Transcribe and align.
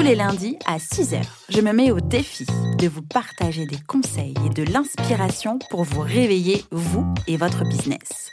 Tous 0.00 0.06
les 0.06 0.14
lundis 0.14 0.56
à 0.64 0.78
6h, 0.78 1.22
je 1.50 1.60
me 1.60 1.74
mets 1.74 1.90
au 1.90 2.00
défi 2.00 2.46
de 2.78 2.88
vous 2.88 3.02
partager 3.02 3.66
des 3.66 3.76
conseils 3.86 4.32
et 4.46 4.48
de 4.48 4.62
l'inspiration 4.72 5.58
pour 5.68 5.84
vous 5.84 6.00
réveiller, 6.00 6.64
vous 6.70 7.04
et 7.26 7.36
votre 7.36 7.64
business. 7.64 8.30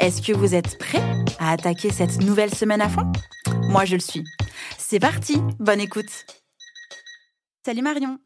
Est-ce 0.00 0.20
que 0.20 0.36
vous 0.36 0.56
êtes 0.56 0.76
prêts 0.76 1.04
à 1.38 1.52
attaquer 1.52 1.90
cette 1.90 2.20
nouvelle 2.22 2.52
semaine 2.52 2.80
à 2.80 2.88
fond? 2.88 3.12
Moi, 3.68 3.84
je 3.84 3.94
le 3.94 4.00
suis. 4.00 4.24
C'est 4.76 4.98
parti, 4.98 5.36
bonne 5.60 5.78
écoute. 5.78 6.26
Salut 7.64 7.82
Marion. 7.82 8.18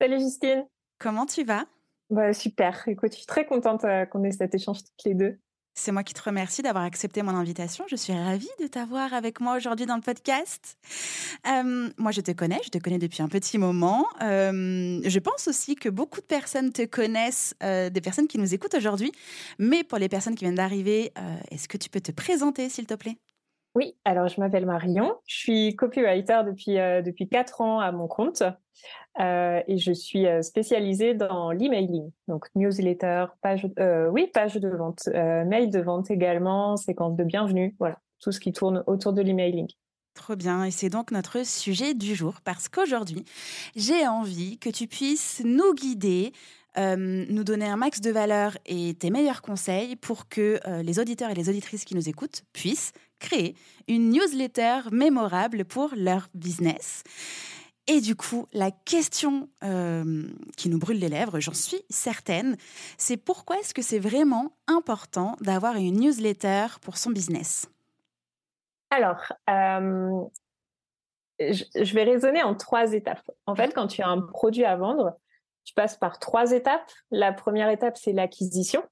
Salut 0.00 0.20
Justine. 0.20 0.66
Comment 0.98 1.26
tu 1.26 1.44
vas? 1.44 1.66
Bah, 2.08 2.32
Super. 2.32 2.82
Écoute, 2.88 3.12
je 3.12 3.18
suis 3.18 3.26
très 3.26 3.44
contente 3.44 3.84
euh, 3.84 4.06
qu'on 4.06 4.24
ait 4.24 4.32
cet 4.32 4.54
échange 4.54 4.78
toutes 4.78 5.04
les 5.04 5.14
deux. 5.14 5.38
C'est 5.74 5.92
moi 5.92 6.04
qui 6.04 6.14
te 6.14 6.22
remercie 6.22 6.62
d'avoir 6.62 6.84
accepté 6.84 7.22
mon 7.22 7.34
invitation. 7.34 7.84
Je 7.88 7.96
suis 7.96 8.12
ravie 8.12 8.48
de 8.60 8.66
t'avoir 8.66 9.12
avec 9.12 9.40
moi 9.40 9.56
aujourd'hui 9.56 9.86
dans 9.86 9.96
le 9.96 10.02
podcast. 10.02 10.76
Euh, 11.48 11.90
moi, 11.98 12.12
je 12.12 12.20
te 12.20 12.30
connais, 12.30 12.60
je 12.64 12.70
te 12.70 12.78
connais 12.78 12.98
depuis 12.98 13.22
un 13.22 13.28
petit 13.28 13.58
moment. 13.58 14.06
Euh, 14.22 15.00
je 15.04 15.18
pense 15.18 15.48
aussi 15.48 15.74
que 15.74 15.88
beaucoup 15.88 16.20
de 16.20 16.26
personnes 16.26 16.72
te 16.72 16.84
connaissent, 16.84 17.54
des 17.60 18.00
personnes 18.00 18.28
qui 18.28 18.38
nous 18.38 18.54
écoutent 18.54 18.74
aujourd'hui. 18.74 19.12
Mais 19.58 19.82
pour 19.82 19.98
les 19.98 20.08
personnes 20.08 20.36
qui 20.36 20.44
viennent 20.44 20.54
d'arriver, 20.54 21.12
est-ce 21.50 21.68
que 21.68 21.76
tu 21.76 21.90
peux 21.90 22.00
te 22.00 22.12
présenter, 22.12 22.68
s'il 22.68 22.86
te 22.86 22.94
plaît? 22.94 23.16
Oui, 23.74 23.96
alors 24.04 24.28
je 24.28 24.40
m'appelle 24.40 24.66
Marion, 24.66 25.16
je 25.26 25.36
suis 25.36 25.76
copywriter 25.76 26.42
depuis, 26.46 26.78
euh, 26.78 27.02
depuis 27.02 27.28
4 27.28 27.60
ans 27.60 27.80
à 27.80 27.90
mon 27.90 28.06
compte 28.06 28.44
euh, 29.18 29.60
et 29.66 29.78
je 29.78 29.92
suis 29.92 30.26
euh, 30.26 30.42
spécialisée 30.42 31.14
dans 31.14 31.50
l'emailing, 31.50 32.10
donc 32.28 32.46
newsletter, 32.54 33.26
page, 33.42 33.66
oui, 34.12 34.30
page 34.32 34.54
de 34.54 34.68
vente, 34.68 35.08
mail 35.08 35.70
de 35.70 35.80
vente 35.80 36.10
également, 36.10 36.76
séquence 36.76 37.16
de 37.16 37.24
bienvenue, 37.24 37.74
voilà, 37.80 37.98
tout 38.20 38.30
ce 38.30 38.38
qui 38.38 38.52
tourne 38.52 38.84
autour 38.86 39.12
de 39.12 39.22
l'emailing. 39.22 39.68
Trop 40.14 40.36
bien, 40.36 40.62
et 40.62 40.70
c'est 40.70 40.90
donc 40.90 41.10
notre 41.10 41.44
sujet 41.44 41.94
du 41.94 42.14
jour 42.14 42.34
parce 42.44 42.68
qu'aujourd'hui, 42.68 43.24
j'ai 43.74 44.06
envie 44.06 44.58
que 44.58 44.70
tu 44.70 44.86
puisses 44.86 45.42
nous 45.44 45.74
guider 45.74 46.32
nous 46.76 47.44
donner 47.44 47.66
un 47.66 47.76
max 47.76 48.00
de 48.00 48.10
valeur 48.10 48.58
et 48.66 48.94
tes 48.94 49.10
meilleurs 49.10 49.42
conseils 49.42 49.94
pour 49.94 50.28
que 50.28 50.58
les 50.82 50.98
auditeurs 50.98 51.30
et 51.30 51.34
les 51.34 51.48
auditrices 51.48 51.84
qui 51.84 51.94
nous 51.94 52.08
écoutent 52.08 52.42
puissent 52.52 52.92
une 53.88 54.10
newsletter 54.10 54.90
mémorable 54.90 55.64
pour 55.64 55.92
leur 55.96 56.28
business. 56.34 57.02
Et 57.86 58.00
du 58.00 58.16
coup, 58.16 58.46
la 58.52 58.70
question 58.70 59.48
qui 60.56 60.68
nous 60.68 60.78
brûle 60.78 60.98
les 60.98 61.08
lèvres, 61.08 61.38
j'en 61.40 61.52
suis 61.52 61.82
certaine, 61.90 62.56
c'est 62.96 63.18
pourquoi 63.18 63.58
est-ce 63.58 63.74
que 63.74 63.82
c'est 63.82 63.98
vraiment 63.98 64.56
important 64.66 65.36
d'avoir 65.40 65.76
une 65.76 66.00
newsletter 66.00 66.66
pour 66.80 66.96
son 66.96 67.10
business? 67.10 67.68
Alors, 68.90 69.32
je, 71.40 71.94
vais 71.94 72.04
raisonner 72.04 72.42
en 72.42 72.54
trois 72.54 72.92
étapes. 72.92 73.30
En 73.46 73.54
fait, 73.54 73.74
quand 73.74 73.88
tu 73.88 74.02
as 74.02 74.08
un 74.08 74.20
produit 74.20 74.64
à 74.64 74.76
vendre, 74.76 75.18
tu 75.64 75.74
passes 75.74 75.96
par 75.96 76.18
trois 76.18 76.52
étapes. 76.52 76.90
La 77.10 77.32
première 77.32 77.68
étape, 77.70 77.96
c'est 77.96 78.12
l'acquisition. 78.12 78.82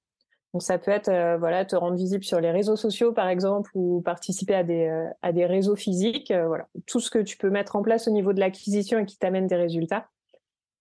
Donc 0.52 0.62
ça 0.62 0.78
peut 0.78 0.90
être 0.90 1.08
euh, 1.08 1.38
voilà 1.38 1.64
te 1.64 1.74
rendre 1.74 1.96
visible 1.96 2.24
sur 2.24 2.40
les 2.40 2.50
réseaux 2.50 2.76
sociaux 2.76 3.12
par 3.12 3.28
exemple 3.28 3.70
ou 3.74 4.02
participer 4.02 4.54
à 4.54 4.62
des 4.62 4.86
euh, 4.86 5.08
à 5.22 5.32
des 5.32 5.46
réseaux 5.46 5.76
physiques 5.76 6.30
euh, 6.30 6.46
voilà 6.46 6.68
tout 6.86 7.00
ce 7.00 7.10
que 7.10 7.18
tu 7.18 7.38
peux 7.38 7.48
mettre 7.48 7.74
en 7.74 7.82
place 7.82 8.06
au 8.06 8.10
niveau 8.10 8.34
de 8.34 8.40
l'acquisition 8.40 8.98
et 8.98 9.06
qui 9.06 9.18
t'amène 9.18 9.46
des 9.46 9.56
résultats. 9.56 10.08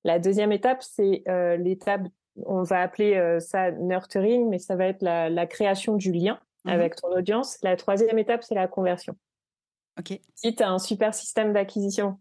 La 0.03 0.19
deuxième 0.19 0.51
étape 0.51 0.81
c'est 0.81 1.23
l'étape 1.59 2.01
on 2.45 2.63
va 2.63 2.81
appeler 2.81 3.37
ça 3.39 3.71
nurturing 3.71 4.49
mais 4.49 4.57
ça 4.57 4.75
va 4.75 4.87
être 4.87 5.03
la, 5.03 5.29
la 5.29 5.45
création 5.45 5.95
du 5.95 6.11
lien 6.11 6.39
mmh 6.65 6.69
avec 6.69 6.95
ton 6.95 7.07
audience. 7.07 7.57
La 7.63 7.75
troisième 7.75 8.19
étape 8.19 8.43
c'est 8.43 8.55
la 8.55 8.67
conversion. 8.67 9.15
OK. 9.99 10.19
Si 10.35 10.55
tu 10.55 10.63
as 10.63 10.69
un 10.69 10.79
super 10.79 11.13
système 11.13 11.53
d'acquisition 11.53 12.19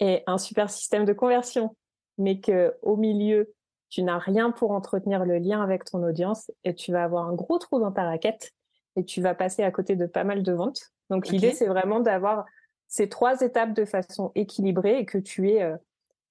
et 0.00 0.22
un 0.26 0.38
super 0.38 0.70
système 0.70 1.04
de 1.04 1.12
conversion 1.12 1.76
mais 2.18 2.40
que 2.40 2.76
au 2.82 2.96
milieu 2.96 3.54
tu 3.90 4.02
n'as 4.02 4.18
rien 4.18 4.50
pour 4.50 4.72
entretenir 4.72 5.24
le 5.24 5.38
lien 5.38 5.62
avec 5.62 5.84
ton 5.84 6.02
audience 6.02 6.50
et 6.64 6.74
tu 6.74 6.92
vas 6.92 7.04
avoir 7.04 7.26
un 7.26 7.34
gros 7.34 7.58
trou 7.58 7.80
dans 7.80 7.92
ta 7.92 8.04
raquette 8.04 8.52
et 8.96 9.04
tu 9.04 9.20
vas 9.20 9.34
passer 9.34 9.62
à 9.62 9.70
côté 9.70 9.96
de 9.96 10.06
pas 10.06 10.24
mal 10.24 10.42
de 10.42 10.52
ventes. 10.52 10.92
Donc 11.10 11.28
l'idée, 11.28 11.52
c'est 11.52 11.66
vraiment 11.66 12.00
d'avoir 12.00 12.44
ces 12.88 13.08
trois 13.08 13.40
étapes 13.40 13.72
de 13.74 13.84
façon 13.84 14.32
équilibrée 14.34 14.98
et 14.98 15.06
que 15.06 15.18
tu 15.18 15.50
aies 15.50 15.62
euh, 15.62 15.76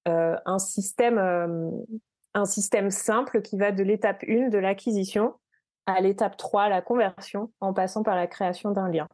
euh, 0.07 0.35
un, 0.45 0.59
système, 0.59 1.17
euh, 1.17 1.69
un 2.33 2.45
système 2.45 2.91
simple 2.91 3.41
qui 3.41 3.57
va 3.57 3.71
de 3.71 3.83
l'étape 3.83 4.23
1 4.27 4.49
de 4.49 4.57
l'acquisition 4.57 5.33
à 5.85 6.01
l'étape 6.01 6.35
3, 6.35 6.69
la 6.69 6.81
conversion, 6.81 7.51
en 7.61 7.73
passant 7.73 8.03
par 8.03 8.15
la 8.15 8.27
création 8.27 8.71
d'un 8.71 8.89
lien. 8.89 9.07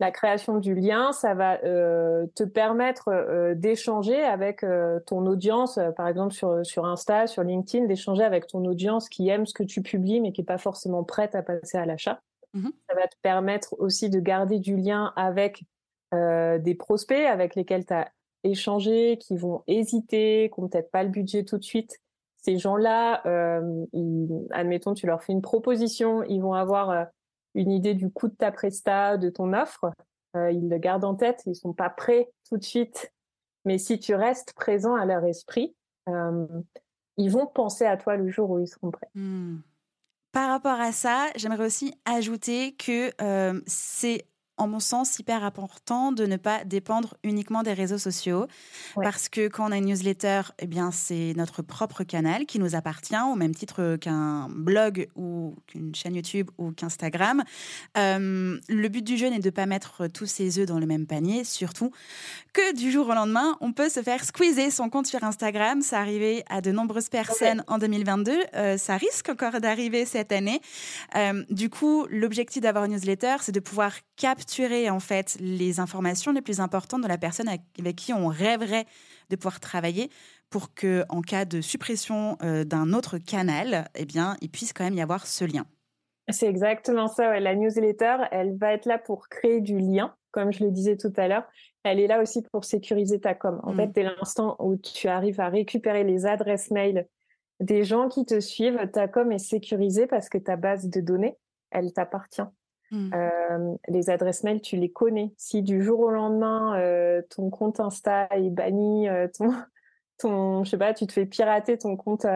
La 0.00 0.10
création 0.10 0.58
du 0.58 0.74
lien, 0.74 1.12
ça 1.12 1.34
va 1.34 1.62
euh, 1.64 2.26
te 2.34 2.42
permettre 2.42 3.08
euh, 3.08 3.54
d'échanger 3.54 4.22
avec 4.22 4.64
euh, 4.64 4.98
ton 5.00 5.26
audience, 5.26 5.78
par 5.96 6.08
exemple 6.08 6.32
sur, 6.32 6.64
sur 6.64 6.86
Insta, 6.86 7.26
sur 7.26 7.42
LinkedIn, 7.42 7.86
d'échanger 7.86 8.24
avec 8.24 8.46
ton 8.46 8.64
audience 8.64 9.08
qui 9.08 9.28
aime 9.28 9.44
ce 9.44 9.52
que 9.52 9.62
tu 9.62 9.82
publies 9.82 10.20
mais 10.20 10.32
qui 10.32 10.40
n'est 10.40 10.46
pas 10.46 10.58
forcément 10.58 11.04
prête 11.04 11.34
à 11.34 11.42
passer 11.42 11.76
à 11.76 11.84
l'achat. 11.86 12.20
Mmh 12.54 12.70
ça 12.88 12.94
va 12.94 13.06
te 13.06 13.16
permettre 13.20 13.74
aussi 13.78 14.08
de 14.08 14.20
garder 14.20 14.58
du 14.58 14.76
lien 14.76 15.12
avec 15.16 15.64
des 16.12 16.74
prospects 16.74 17.26
avec 17.26 17.54
lesquels 17.54 17.84
tu 17.84 17.92
as 17.92 18.10
échangé, 18.42 19.18
qui 19.18 19.36
vont 19.36 19.62
hésiter, 19.66 20.50
qui 20.54 20.58
n'ont 20.58 20.68
peut-être 20.68 20.90
pas 20.90 21.02
le 21.02 21.10
budget 21.10 21.44
tout 21.44 21.58
de 21.58 21.62
suite. 21.62 21.98
Ces 22.38 22.56
gens-là, 22.56 23.22
admettons, 24.50 24.94
tu 24.94 25.06
leur 25.06 25.22
fais 25.22 25.34
une 25.34 25.42
proposition, 25.42 26.22
ils 26.22 26.40
vont 26.40 26.54
avoir 26.54 27.08
une 27.58 27.72
idée 27.72 27.94
du 27.94 28.08
coût 28.08 28.28
de 28.28 28.34
ta 28.34 28.52
presta, 28.52 29.16
de 29.16 29.30
ton 29.30 29.52
offre. 29.52 29.90
Euh, 30.36 30.50
ils 30.52 30.68
le 30.68 30.78
gardent 30.78 31.04
en 31.04 31.16
tête, 31.16 31.42
ils 31.46 31.56
sont 31.56 31.72
pas 31.72 31.90
prêts 31.90 32.30
tout 32.48 32.56
de 32.56 32.64
suite. 32.64 33.12
Mais 33.64 33.78
si 33.78 33.98
tu 33.98 34.14
restes 34.14 34.52
présent 34.54 34.94
à 34.94 35.04
leur 35.04 35.24
esprit, 35.24 35.74
euh, 36.08 36.46
ils 37.16 37.30
vont 37.30 37.46
penser 37.46 37.84
à 37.84 37.96
toi 37.96 38.16
le 38.16 38.30
jour 38.30 38.48
où 38.50 38.60
ils 38.60 38.68
seront 38.68 38.92
prêts. 38.92 39.10
Hmm. 39.14 39.58
Par 40.30 40.50
rapport 40.50 40.80
à 40.80 40.92
ça, 40.92 41.26
j'aimerais 41.34 41.66
aussi 41.66 41.98
ajouter 42.04 42.76
que 42.76 43.10
euh, 43.20 43.60
c'est 43.66 44.26
en 44.58 44.66
mon 44.66 44.80
sens, 44.80 45.18
hyper 45.18 45.44
important 45.44 46.12
de 46.12 46.26
ne 46.26 46.36
pas 46.36 46.64
dépendre 46.64 47.16
uniquement 47.22 47.62
des 47.62 47.72
réseaux 47.72 47.98
sociaux. 47.98 48.46
Parce 48.94 49.28
que 49.28 49.48
quand 49.48 49.68
on 49.68 49.72
a 49.72 49.76
une 49.76 49.86
newsletter, 49.86 50.42
eh 50.58 50.66
bien, 50.66 50.90
c'est 50.90 51.32
notre 51.36 51.62
propre 51.62 52.04
canal 52.04 52.46
qui 52.46 52.58
nous 52.58 52.74
appartient, 52.74 53.16
au 53.32 53.36
même 53.36 53.54
titre 53.54 53.96
qu'un 53.96 54.48
blog 54.50 55.08
ou 55.16 55.54
qu'une 55.66 55.94
chaîne 55.94 56.14
YouTube 56.14 56.50
ou 56.58 56.72
qu'Instagram. 56.72 57.44
Euh, 57.96 58.58
le 58.68 58.88
but 58.88 59.02
du 59.02 59.16
jeu 59.16 59.28
n'est 59.28 59.38
de 59.38 59.46
ne 59.46 59.50
pas 59.50 59.66
mettre 59.66 60.08
tous 60.08 60.26
ses 60.26 60.58
œufs 60.58 60.66
dans 60.66 60.78
le 60.78 60.86
même 60.86 61.06
panier, 61.06 61.44
surtout 61.44 61.92
que 62.52 62.74
du 62.74 62.90
jour 62.90 63.08
au 63.08 63.14
lendemain, 63.14 63.56
on 63.60 63.72
peut 63.72 63.88
se 63.88 64.02
faire 64.02 64.24
squeezer 64.24 64.70
son 64.70 64.90
compte 64.90 65.06
sur 65.06 65.22
Instagram. 65.22 65.82
Ça 65.82 66.00
arrivait 66.00 66.44
à 66.48 66.60
de 66.60 66.72
nombreuses 66.72 67.08
personnes 67.08 67.62
en 67.68 67.78
2022. 67.78 68.32
Euh, 68.54 68.76
ça 68.76 68.96
risque 68.96 69.28
encore 69.28 69.60
d'arriver 69.60 70.04
cette 70.04 70.32
année. 70.32 70.60
Euh, 71.14 71.44
du 71.50 71.70
coup, 71.70 72.06
l'objectif 72.10 72.62
d'avoir 72.62 72.84
une 72.84 72.92
newsletter, 72.92 73.36
c'est 73.40 73.52
de 73.52 73.60
pouvoir 73.60 73.92
capter 74.16 74.47
capturer 74.48 74.88
en 74.88 74.98
fait 74.98 75.36
les 75.40 75.78
informations 75.78 76.32
les 76.32 76.40
plus 76.40 76.60
importantes 76.60 77.02
de 77.02 77.08
la 77.08 77.18
personne 77.18 77.48
avec 77.48 77.96
qui 77.96 78.14
on 78.14 78.28
rêverait 78.28 78.86
de 79.28 79.36
pouvoir 79.36 79.60
travailler 79.60 80.08
pour 80.48 80.72
que 80.72 81.04
en 81.10 81.20
cas 81.20 81.44
de 81.44 81.60
suppression 81.60 82.38
euh, 82.42 82.64
d'un 82.64 82.94
autre 82.94 83.18
canal, 83.18 83.88
eh 83.94 84.06
bien, 84.06 84.36
il 84.40 84.48
puisse 84.48 84.72
quand 84.72 84.84
même 84.84 84.94
y 84.94 85.02
avoir 85.02 85.26
ce 85.26 85.44
lien. 85.44 85.66
C'est 86.30 86.46
exactement 86.46 87.08
ça. 87.08 87.38
La 87.40 87.54
newsletter, 87.54 88.16
elle 88.30 88.56
va 88.56 88.72
être 88.72 88.86
là 88.86 88.98
pour 88.98 89.28
créer 89.28 89.60
du 89.60 89.78
lien, 89.78 90.14
comme 90.30 90.50
je 90.50 90.64
le 90.64 90.70
disais 90.70 90.96
tout 90.96 91.12
à 91.18 91.28
l'heure. 91.28 91.44
Elle 91.84 92.00
est 92.00 92.06
là 92.06 92.22
aussi 92.22 92.42
pour 92.50 92.64
sécuriser 92.64 93.20
ta 93.20 93.34
com. 93.34 93.60
En 93.64 93.74
mm. 93.74 93.76
fait, 93.76 93.86
dès 93.88 94.02
l'instant 94.04 94.56
où 94.60 94.76
tu 94.76 95.08
arrives 95.08 95.40
à 95.40 95.50
récupérer 95.50 96.04
les 96.04 96.24
adresses 96.24 96.70
mail 96.70 97.06
des 97.60 97.84
gens 97.84 98.08
qui 98.08 98.24
te 98.24 98.40
suivent, 98.40 98.80
ta 98.92 99.08
com 99.08 99.30
est 99.30 99.38
sécurisée 99.38 100.06
parce 100.06 100.30
que 100.30 100.38
ta 100.38 100.56
base 100.56 100.88
de 100.88 101.02
données, 101.02 101.36
elle 101.70 101.92
t'appartient. 101.92 102.48
Mmh. 102.90 103.10
Euh, 103.14 103.74
les 103.88 104.10
adresses 104.10 104.44
mail, 104.44 104.60
tu 104.60 104.76
les 104.76 104.90
connais. 104.90 105.32
Si 105.36 105.62
du 105.62 105.82
jour 105.82 106.00
au 106.00 106.10
lendemain, 106.10 106.78
euh, 106.78 107.22
ton 107.30 107.50
compte 107.50 107.80
Insta 107.80 108.28
est 108.30 108.50
banni, 108.50 109.08
euh, 109.08 109.28
ton, 109.28 109.52
ton, 110.18 110.64
je 110.64 110.70
sais 110.70 110.78
pas, 110.78 110.94
tu 110.94 111.06
te 111.06 111.12
fais 111.12 111.26
pirater 111.26 111.76
ton 111.78 111.96
compte, 111.96 112.26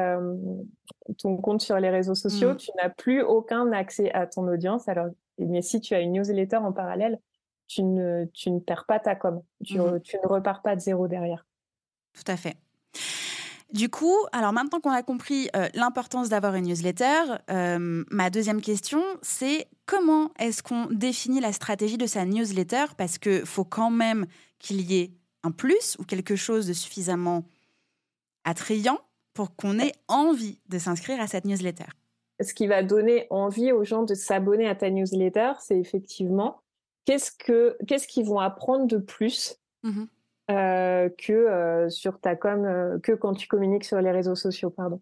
ton 1.18 1.36
compte 1.38 1.62
sur 1.62 1.78
les 1.78 1.90
réseaux 1.90 2.14
sociaux, 2.14 2.52
mmh. 2.52 2.56
tu 2.56 2.70
n'as 2.76 2.90
plus 2.90 3.22
aucun 3.22 3.72
accès 3.72 4.12
à 4.12 4.26
ton 4.26 4.46
audience. 4.48 4.88
Alors, 4.88 5.08
mais 5.38 5.62
si 5.62 5.80
tu 5.80 5.94
as 5.94 6.00
une 6.00 6.12
newsletter 6.12 6.56
en 6.56 6.72
parallèle, 6.72 7.18
tu 7.66 7.82
ne, 7.82 8.26
tu 8.34 8.50
ne 8.50 8.58
perds 8.58 8.84
pas 8.86 8.98
ta 8.98 9.14
com. 9.14 9.42
Tu, 9.64 9.78
mmh. 9.78 10.00
tu 10.00 10.16
ne 10.22 10.28
repars 10.28 10.62
pas 10.62 10.76
de 10.76 10.80
zéro 10.80 11.08
derrière. 11.08 11.46
Tout 12.12 12.30
à 12.30 12.36
fait. 12.36 12.56
Du 13.72 13.88
coup, 13.88 14.16
alors 14.32 14.52
maintenant 14.52 14.80
qu'on 14.80 14.90
a 14.90 15.02
compris 15.02 15.48
euh, 15.56 15.68
l'importance 15.72 16.28
d'avoir 16.28 16.54
une 16.54 16.66
newsletter, 16.66 17.22
euh, 17.50 18.04
ma 18.10 18.28
deuxième 18.28 18.60
question, 18.60 19.02
c'est 19.22 19.66
comment 19.92 20.30
est-ce 20.38 20.62
qu'on 20.62 20.86
définit 20.86 21.40
la 21.40 21.52
stratégie 21.52 21.98
de 21.98 22.06
sa 22.06 22.24
newsletter? 22.24 22.86
Parce 22.96 23.18
qu'il 23.18 23.44
faut 23.44 23.64
quand 23.64 23.90
même 23.90 24.24
qu'il 24.58 24.80
y 24.80 25.00
ait 25.00 25.10
un 25.42 25.50
plus 25.50 25.96
ou 25.98 26.04
quelque 26.04 26.34
chose 26.34 26.66
de 26.66 26.72
suffisamment 26.72 27.44
attrayant 28.44 28.98
pour 29.34 29.54
qu'on 29.54 29.78
ait 29.78 29.92
envie 30.08 30.58
de 30.70 30.78
s'inscrire 30.78 31.20
à 31.20 31.26
cette 31.26 31.44
newsletter. 31.44 31.84
Ce 32.40 32.54
qui 32.54 32.66
va 32.66 32.82
donner 32.82 33.26
envie 33.28 33.70
aux 33.70 33.84
gens 33.84 34.02
de 34.02 34.14
s'abonner 34.14 34.66
à 34.66 34.74
ta 34.74 34.88
newsletter, 34.88 35.52
c'est 35.60 35.78
effectivement 35.78 36.62
qu'est-ce 37.04 37.30
que 37.30 37.76
qu'est-ce 37.86 38.08
qu'ils 38.08 38.24
vont 38.24 38.38
apprendre 38.38 38.86
de 38.86 38.96
plus 38.96 39.56
mmh 39.82 40.04
euh, 40.50 41.08
que 41.18 41.32
euh, 41.32 41.88
sur 41.88 42.18
ta 42.18 42.34
com, 42.34 42.64
euh, 42.64 42.98
que 42.98 43.12
quand 43.12 43.32
tu 43.32 43.46
communiques 43.46 43.84
sur 43.84 44.00
les 44.00 44.10
réseaux 44.10 44.34
sociaux, 44.34 44.70
pardon. 44.70 45.00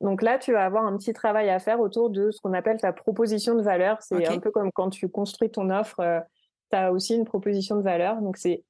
Donc 0.00 0.22
là, 0.22 0.38
tu 0.38 0.52
vas 0.52 0.64
avoir 0.64 0.84
un 0.84 0.96
petit 0.96 1.12
travail 1.12 1.50
à 1.50 1.58
faire 1.58 1.80
autour 1.80 2.10
de 2.10 2.30
ce 2.30 2.40
qu'on 2.40 2.52
appelle 2.52 2.80
ta 2.80 2.92
proposition 2.92 3.56
de 3.56 3.62
valeur. 3.62 4.00
C'est 4.00 4.28
un 4.28 4.38
peu 4.38 4.52
comme 4.52 4.70
quand 4.72 4.90
tu 4.90 5.08
construis 5.08 5.50
ton 5.50 5.68
offre, 5.70 6.24
tu 6.70 6.76
as 6.76 6.92
aussi 6.92 7.16
une 7.16 7.24
proposition 7.24 7.76
de 7.76 7.82
valeur. 7.82 8.20
Donc 8.20 8.36
c'est 8.36 8.62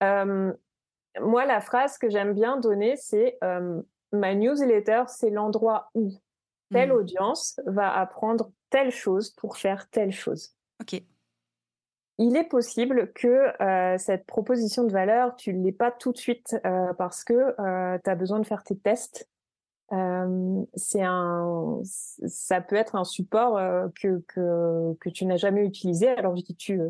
moi 0.00 1.46
la 1.46 1.60
phrase 1.60 1.96
que 1.96 2.10
j'aime 2.10 2.34
bien 2.34 2.58
donner, 2.58 2.96
c'est 2.96 3.38
ma 4.10 4.34
newsletter, 4.34 5.04
c'est 5.06 5.30
l'endroit 5.30 5.90
où 5.94 6.10
telle 6.72 6.90
mmh. 6.90 6.96
audience 6.96 7.60
va 7.66 7.96
apprendre 7.96 8.50
telle 8.70 8.90
chose 8.90 9.30
pour 9.30 9.58
faire 9.58 9.88
telle 9.90 10.12
chose. 10.12 10.56
Ok 10.80 11.00
il 12.18 12.36
est 12.36 12.44
possible 12.44 13.12
que 13.12 13.62
euh, 13.62 13.96
cette 13.96 14.26
proposition 14.26 14.84
de 14.84 14.92
valeur, 14.92 15.36
tu 15.36 15.54
ne 15.54 15.64
l'aies 15.64 15.72
pas 15.72 15.92
tout 15.92 16.12
de 16.12 16.18
suite 16.18 16.56
euh, 16.66 16.92
parce 16.94 17.22
que 17.22 17.54
euh, 17.60 17.98
tu 18.02 18.10
as 18.10 18.14
besoin 18.16 18.40
de 18.40 18.46
faire 18.46 18.64
tes 18.64 18.76
tests. 18.76 19.28
C'est 19.90 21.02
un, 21.02 21.80
ça 21.82 22.60
peut 22.60 22.76
être 22.76 22.94
un 22.94 23.04
support 23.04 23.58
que, 24.00 24.22
que, 24.28 24.94
que, 25.00 25.08
tu 25.08 25.24
n'as 25.26 25.36
jamais 25.36 25.64
utilisé. 25.64 26.08
Alors, 26.08 26.36
je 26.36 26.42
dis 26.42 26.56
tu 26.56 26.80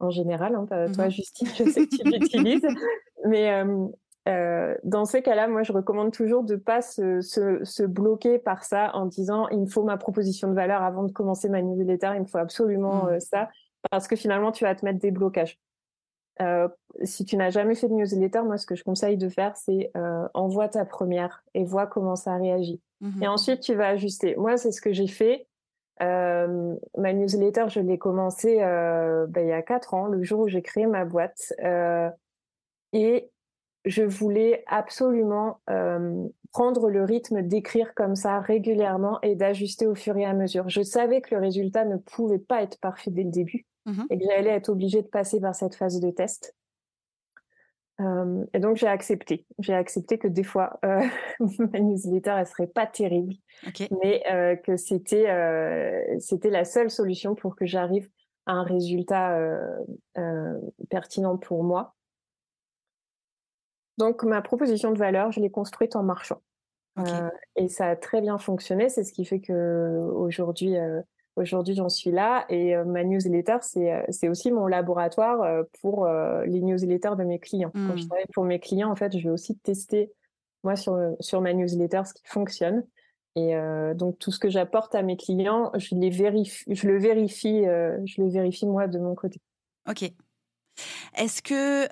en 0.00 0.10
général, 0.10 0.54
hein, 0.54 0.66
toi, 0.66 1.06
mmh 1.06 1.10
Justine, 1.10 1.48
je 1.48 1.64
sais 1.70 1.86
que 1.86 1.96
tu 1.96 2.04
l'utilises. 2.04 2.66
Mais 3.26 3.64
dans 4.26 5.04
ces 5.04 5.22
cas-là, 5.22 5.48
moi, 5.48 5.62
je 5.62 5.72
recommande 5.72 6.12
toujours 6.12 6.42
de 6.42 6.56
pas 6.56 6.82
se, 6.82 7.20
se, 7.20 7.64
se, 7.64 7.82
bloquer 7.82 8.38
par 8.38 8.64
ça 8.64 8.94
en 8.94 9.06
disant 9.06 9.48
il 9.48 9.60
me 9.60 9.66
faut 9.66 9.82
ma 9.82 9.96
proposition 9.96 10.48
de 10.48 10.54
valeur 10.54 10.82
avant 10.82 11.04
de 11.04 11.12
commencer 11.12 11.48
ma 11.48 11.62
newsletter, 11.62 12.12
il 12.14 12.22
me 12.22 12.26
faut 12.26 12.38
absolument 12.38 13.04
mmh. 13.04 13.20
ça 13.20 13.48
parce 13.90 14.08
que 14.08 14.16
finalement, 14.16 14.52
tu 14.52 14.64
vas 14.64 14.74
te 14.74 14.84
mettre 14.84 14.98
des 14.98 15.10
blocages. 15.10 15.58
Euh, 16.40 16.68
si 17.02 17.24
tu 17.24 17.36
n'as 17.36 17.50
jamais 17.50 17.74
fait 17.74 17.88
de 17.88 17.94
newsletter, 17.94 18.42
moi, 18.42 18.58
ce 18.58 18.66
que 18.66 18.74
je 18.74 18.84
conseille 18.84 19.16
de 19.16 19.28
faire, 19.28 19.56
c'est 19.56 19.90
euh, 19.96 20.28
envoie 20.34 20.68
ta 20.68 20.84
première 20.84 21.44
et 21.54 21.64
vois 21.64 21.86
comment 21.86 22.16
ça 22.16 22.36
réagit. 22.36 22.80
Mmh 23.00 23.22
et 23.22 23.28
ensuite, 23.28 23.60
tu 23.60 23.74
vas 23.74 23.88
ajuster. 23.88 24.34
Moi, 24.36 24.56
c'est 24.56 24.72
ce 24.72 24.80
que 24.80 24.92
j'ai 24.92 25.06
fait. 25.06 25.46
Euh, 26.02 26.74
ma 26.98 27.12
newsletter, 27.12 27.66
je 27.68 27.80
l'ai 27.80 27.98
commencé 27.98 28.56
ben, 28.56 29.40
il 29.40 29.48
y 29.48 29.52
a 29.52 29.62
quatre 29.62 29.94
ans, 29.94 30.06
le 30.06 30.22
jour 30.22 30.40
où 30.40 30.48
j'ai 30.48 30.62
créé 30.62 30.86
ma 30.86 31.04
boîte. 31.04 31.52
et 32.92 33.30
je 33.84 34.02
voulais 34.02 34.64
absolument 34.66 35.60
prendre 36.54 36.88
le 36.88 37.04
rythme 37.04 37.42
d'écrire 37.42 37.94
comme 37.94 38.16
ça 38.16 38.40
régulièrement 38.40 39.20
et 39.22 39.34
d'ajuster 39.34 39.86
au 39.86 39.94
fur 39.94 40.16
et 40.16 40.24
à 40.24 40.32
mesure. 40.32 40.68
Je 40.68 40.82
savais 40.82 41.20
que 41.20 41.34
le 41.34 41.40
résultat 41.40 41.84
ne 41.84 41.96
pouvait 41.96 42.38
pas 42.38 42.62
être 42.62 42.80
parfait 42.80 43.10
dès 43.10 43.24
le 43.24 43.30
début. 43.30 43.66
Mmh 43.86 44.04
et 44.10 44.18
que 44.18 44.24
j'allais 44.24 44.50
être 44.50 44.70
obligée 44.70 45.02
de 45.02 45.08
passer 45.08 45.40
par 45.40 45.54
cette 45.54 45.74
phase 45.74 46.00
de 46.00 46.10
test. 46.10 46.54
Euh, 48.00 48.44
et 48.52 48.58
donc 48.58 48.76
j'ai 48.76 48.88
accepté. 48.88 49.46
J'ai 49.58 49.74
accepté 49.74 50.18
que 50.18 50.26
des 50.26 50.42
fois 50.42 50.80
euh, 50.84 51.02
ma 51.58 51.78
newsletter 51.78 52.34
elle 52.38 52.46
serait 52.46 52.66
pas 52.66 52.86
terrible, 52.86 53.34
mais 54.02 54.22
euh, 54.30 54.56
que 54.56 54.76
c'était 54.76 55.28
c'était 56.18 56.50
la 56.50 56.64
seule 56.64 56.90
solution 56.90 57.34
pour 57.34 57.54
que 57.56 57.66
j'arrive 57.66 58.08
à 58.46 58.52
un 58.52 58.62
résultat 58.64 59.38
pertinent 60.90 61.38
pour 61.38 61.62
moi. 61.62 61.94
Donc 63.98 64.24
ma 64.24 64.42
proposition 64.42 64.90
de 64.90 64.98
valeur, 64.98 65.30
je 65.30 65.40
l'ai 65.40 65.50
construite 65.50 65.94
en 65.94 66.02
marchant. 66.02 66.42
et 67.56 67.68
ça 67.68 67.90
a 67.90 67.96
très 67.96 68.20
bien 68.20 68.38
fonctionné. 68.38 68.88
C'est 68.88 69.04
ce 69.04 69.12
qui 69.12 69.24
fait 69.24 69.40
que 69.40 69.98
aujourd'hui 70.14 70.74
Aujourd'hui, 71.36 71.74
j'en 71.74 71.88
suis 71.88 72.12
là 72.12 72.46
et 72.48 72.76
euh, 72.76 72.84
ma 72.84 73.02
newsletter, 73.02 73.56
c'est, 73.62 73.92
euh, 73.92 74.02
c'est 74.08 74.28
aussi 74.28 74.52
mon 74.52 74.68
laboratoire 74.68 75.42
euh, 75.42 75.64
pour 75.80 76.06
les 76.06 76.60
newsletters 76.60 77.16
de 77.18 77.24
mes 77.24 77.40
clients. 77.40 77.72
Quand 77.74 77.96
je 77.96 78.04
mmh. 78.04 78.08
travaille 78.08 78.26
pour 78.32 78.44
mes 78.44 78.60
clients, 78.60 78.90
en 78.90 78.96
fait, 78.96 79.16
je 79.18 79.24
vais 79.24 79.30
aussi 79.30 79.56
tester, 79.56 80.12
moi, 80.62 80.76
sur, 80.76 80.96
sur 81.18 81.40
ma 81.40 81.52
newsletter, 81.52 82.02
ce 82.04 82.14
qui 82.14 82.22
fonctionne. 82.26 82.84
Et 83.36 83.56
donc, 83.96 84.16
tout 84.20 84.30
ce 84.30 84.38
que 84.38 84.48
j'apporte 84.48 84.94
à 84.94 85.02
mes 85.02 85.16
clients, 85.16 85.72
je, 85.76 85.96
les 85.96 86.08
vérifie, 86.08 86.64
je 86.72 86.86
le 86.86 86.98
vérifie, 86.98 87.64
je 87.64 88.22
le 88.22 88.28
vérifie 88.28 88.64
moi 88.64 88.86
de 88.86 89.00
mon 89.00 89.16
côté. 89.16 89.40
Ok. 89.90 90.08
Est-ce 91.16 91.42
que 91.42 91.88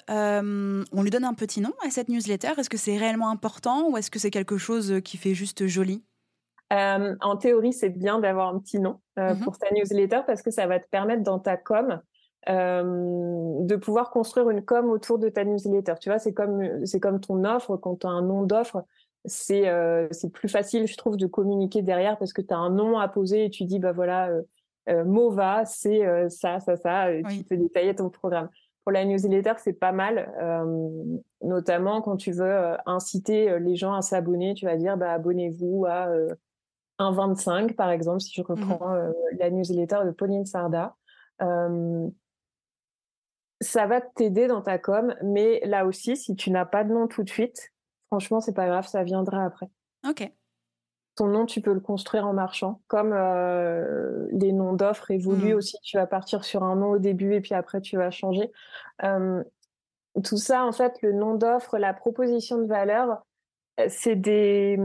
on 0.93 1.03
lui 1.03 1.11
donne 1.11 1.25
un 1.25 1.35
petit 1.35 1.61
nom 1.61 1.73
à 1.85 1.91
cette 1.91 2.09
newsletter? 2.09 2.53
Est-ce 2.59 2.71
que 2.71 2.77
c'est 2.77 2.97
réellement 2.97 3.29
important 3.29 3.89
ou 3.89 3.97
est-ce 3.97 4.09
que 4.09 4.21
c'est 4.21 4.31
quelque 4.31 4.57
chose 4.57 5.01
qui 5.05 5.17
fait 5.17 5.35
juste 5.35 5.67
joli? 5.67 6.05
Euh, 6.73 7.15
en 7.21 7.37
théorie, 7.37 7.73
c'est 7.73 7.91
bien 7.91 8.19
d'avoir 8.19 8.55
un 8.55 8.59
petit 8.59 8.79
nom 8.79 9.01
euh, 9.19 9.35
mmh 9.35 9.41
pour 9.41 9.59
ta 9.59 9.71
newsletter 9.73 10.21
parce 10.27 10.43
que 10.43 10.51
ça 10.51 10.67
va 10.67 10.81
te 10.81 10.89
permettre 10.89 11.23
dans 11.23 11.39
ta 11.39 11.57
com 11.57 12.01
euh, 12.49 13.61
de 13.61 13.77
pouvoir 13.77 14.11
construire 14.11 14.49
une 14.51 14.65
com 14.65 14.89
autour 14.89 15.19
de 15.19 15.29
ta 15.29 15.45
newsletter. 15.45 15.95
Tu 16.01 16.09
vois, 16.09 16.19
c'est 16.19 16.33
comme 16.33 16.87
c'est 16.87 17.01
comme 17.01 17.21
ton 17.21 17.45
offre 17.45 17.77
quand 17.77 18.01
tu 18.01 18.07
as 18.07 18.11
un 18.11 18.23
nom 18.23 18.43
d'offre, 18.43 18.85
c'est 19.25 19.71
c'est 20.11 20.33
plus 20.33 20.49
facile, 20.49 20.87
je 20.87 20.97
trouve, 20.97 21.17
de 21.17 21.27
communiquer 21.27 21.83
derrière 21.83 22.19
parce 22.19 22.33
que 22.33 22.43
tu 22.43 22.55
as 22.55 22.59
un 22.59 22.71
nom 22.71 22.99
à 22.99 23.09
poser 23.09 23.45
et 23.45 23.51
tu 23.51 23.65
dis 23.65 23.79
bah 23.79 23.93
voilà, 23.93 24.31
Mova, 24.89 25.65
c'est 25.65 26.29
ça, 26.31 26.59
ça, 26.59 26.77
ça, 26.77 27.13
et 27.13 27.23
tu 27.23 27.45
peux 27.45 27.57
détailler 27.57 27.95
ton 27.95 28.11
programme. 28.11 28.49
Pour 28.83 28.91
la 28.91 29.05
newsletter, 29.05 29.53
c'est 29.59 29.75
pas 29.75 29.93
mal, 29.93 30.33
notamment 31.41 32.03
quand 32.03 32.17
tu 32.17 32.33
veux 32.33 32.77
inciter 32.87 33.61
les 33.61 33.77
gens 33.77 33.95
à 33.95 34.03
s'abonner. 34.03 34.55
Tu 34.55 34.65
vas 34.65 34.77
dire 34.77 34.97
bah 34.97 35.13
abonnez-vous 35.13 35.87
à 35.87 36.09
un 37.03 37.13
25, 37.13 37.75
par 37.77 37.91
exemple, 37.91 38.21
si 38.21 38.33
je 38.35 38.43
mmh 38.43 38.45
reprends 38.45 38.95
euh, 38.95 39.13
la 39.39 39.51
newsletter 39.51 40.01
de 40.05 40.11
Pauline 40.11 40.47
Sarda. 40.47 40.97
ça 43.61 43.87
va 43.87 44.01
t'aider 44.01 44.47
dans 44.47 44.63
ta 44.63 44.79
com, 44.79 45.15
mais 45.23 45.61
là 45.65 45.87
aussi, 45.87 46.17
si 46.17 46.35
tu 46.35 46.51
n'as 46.51 46.65
pas 46.65 46.85
de 46.85 46.93
nom 46.93 47.07
tout 47.07 47.23
de 47.23 47.29
suite, 47.29 47.73
franchement, 48.09 48.41
c'est 48.41 48.55
pas 48.55 48.67
grave, 48.67 48.87
ça 48.87 49.05
viendra 49.05 49.45
après. 49.45 49.69
Ok. 50.09 50.31
Ton 51.15 51.27
nom, 51.27 51.45
tu 51.45 51.61
peux 51.61 51.75
le 51.75 51.81
construire 51.81 52.27
en 52.27 52.33
marchant, 52.33 52.81
comme 52.87 53.13
euh, 53.13 54.27
les 54.33 54.53
noms 54.53 54.73
d'offres 54.73 55.11
évoluent 55.11 55.55
mmh. 55.55 55.59
aussi. 55.59 55.77
Tu 55.83 55.99
vas 55.99 56.07
partir 56.07 56.43
sur 56.45 56.63
un 56.63 56.75
nom 56.77 56.93
au 56.93 56.99
début 56.99 57.35
et 57.35 57.41
puis 57.41 57.55
après 57.55 57.81
tu 57.81 57.97
vas 57.99 58.11
changer. 58.11 58.51
tout 60.25 60.37
ça, 60.37 60.65
en 60.65 60.73
fait, 60.73 61.01
le 61.03 61.13
nom 61.13 61.35
d'offre, 61.35 61.77
la 61.79 61.93
proposition 61.93 62.59
de 62.59 62.67
valeur, 62.67 63.23
euh, 63.81 63.87
c'est 63.89 64.17
des 64.17 64.79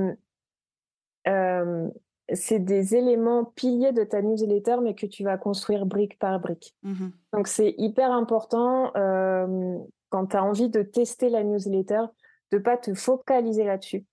c'est 2.34 2.60
des 2.60 2.96
éléments 2.96 3.46
piliers 3.46 3.94
de 3.94 4.04
ta 4.04 4.22
newsletter, 4.22 4.78
mais 4.82 4.96
que 4.96 5.06
tu 5.06 5.24
vas 5.24 5.38
construire 5.38 5.86
brique 5.86 6.20
par 6.20 6.40
brique. 6.40 6.76
Mmh 6.84 7.08
Donc, 7.34 7.48
c'est 7.48 7.74
hyper 7.78 8.12
important 8.12 8.92
euh, 8.96 9.78
quand 10.10 10.28
tu 10.28 10.38
as 10.38 10.44
envie 10.44 10.70
de 10.70 10.82
tester 10.82 11.30
la 11.30 11.44
newsletter, 11.44 12.06
de 12.52 12.58
pas 12.58 12.78
te 12.78 12.94
focaliser 12.94 13.64
là-dessus. 13.64 14.06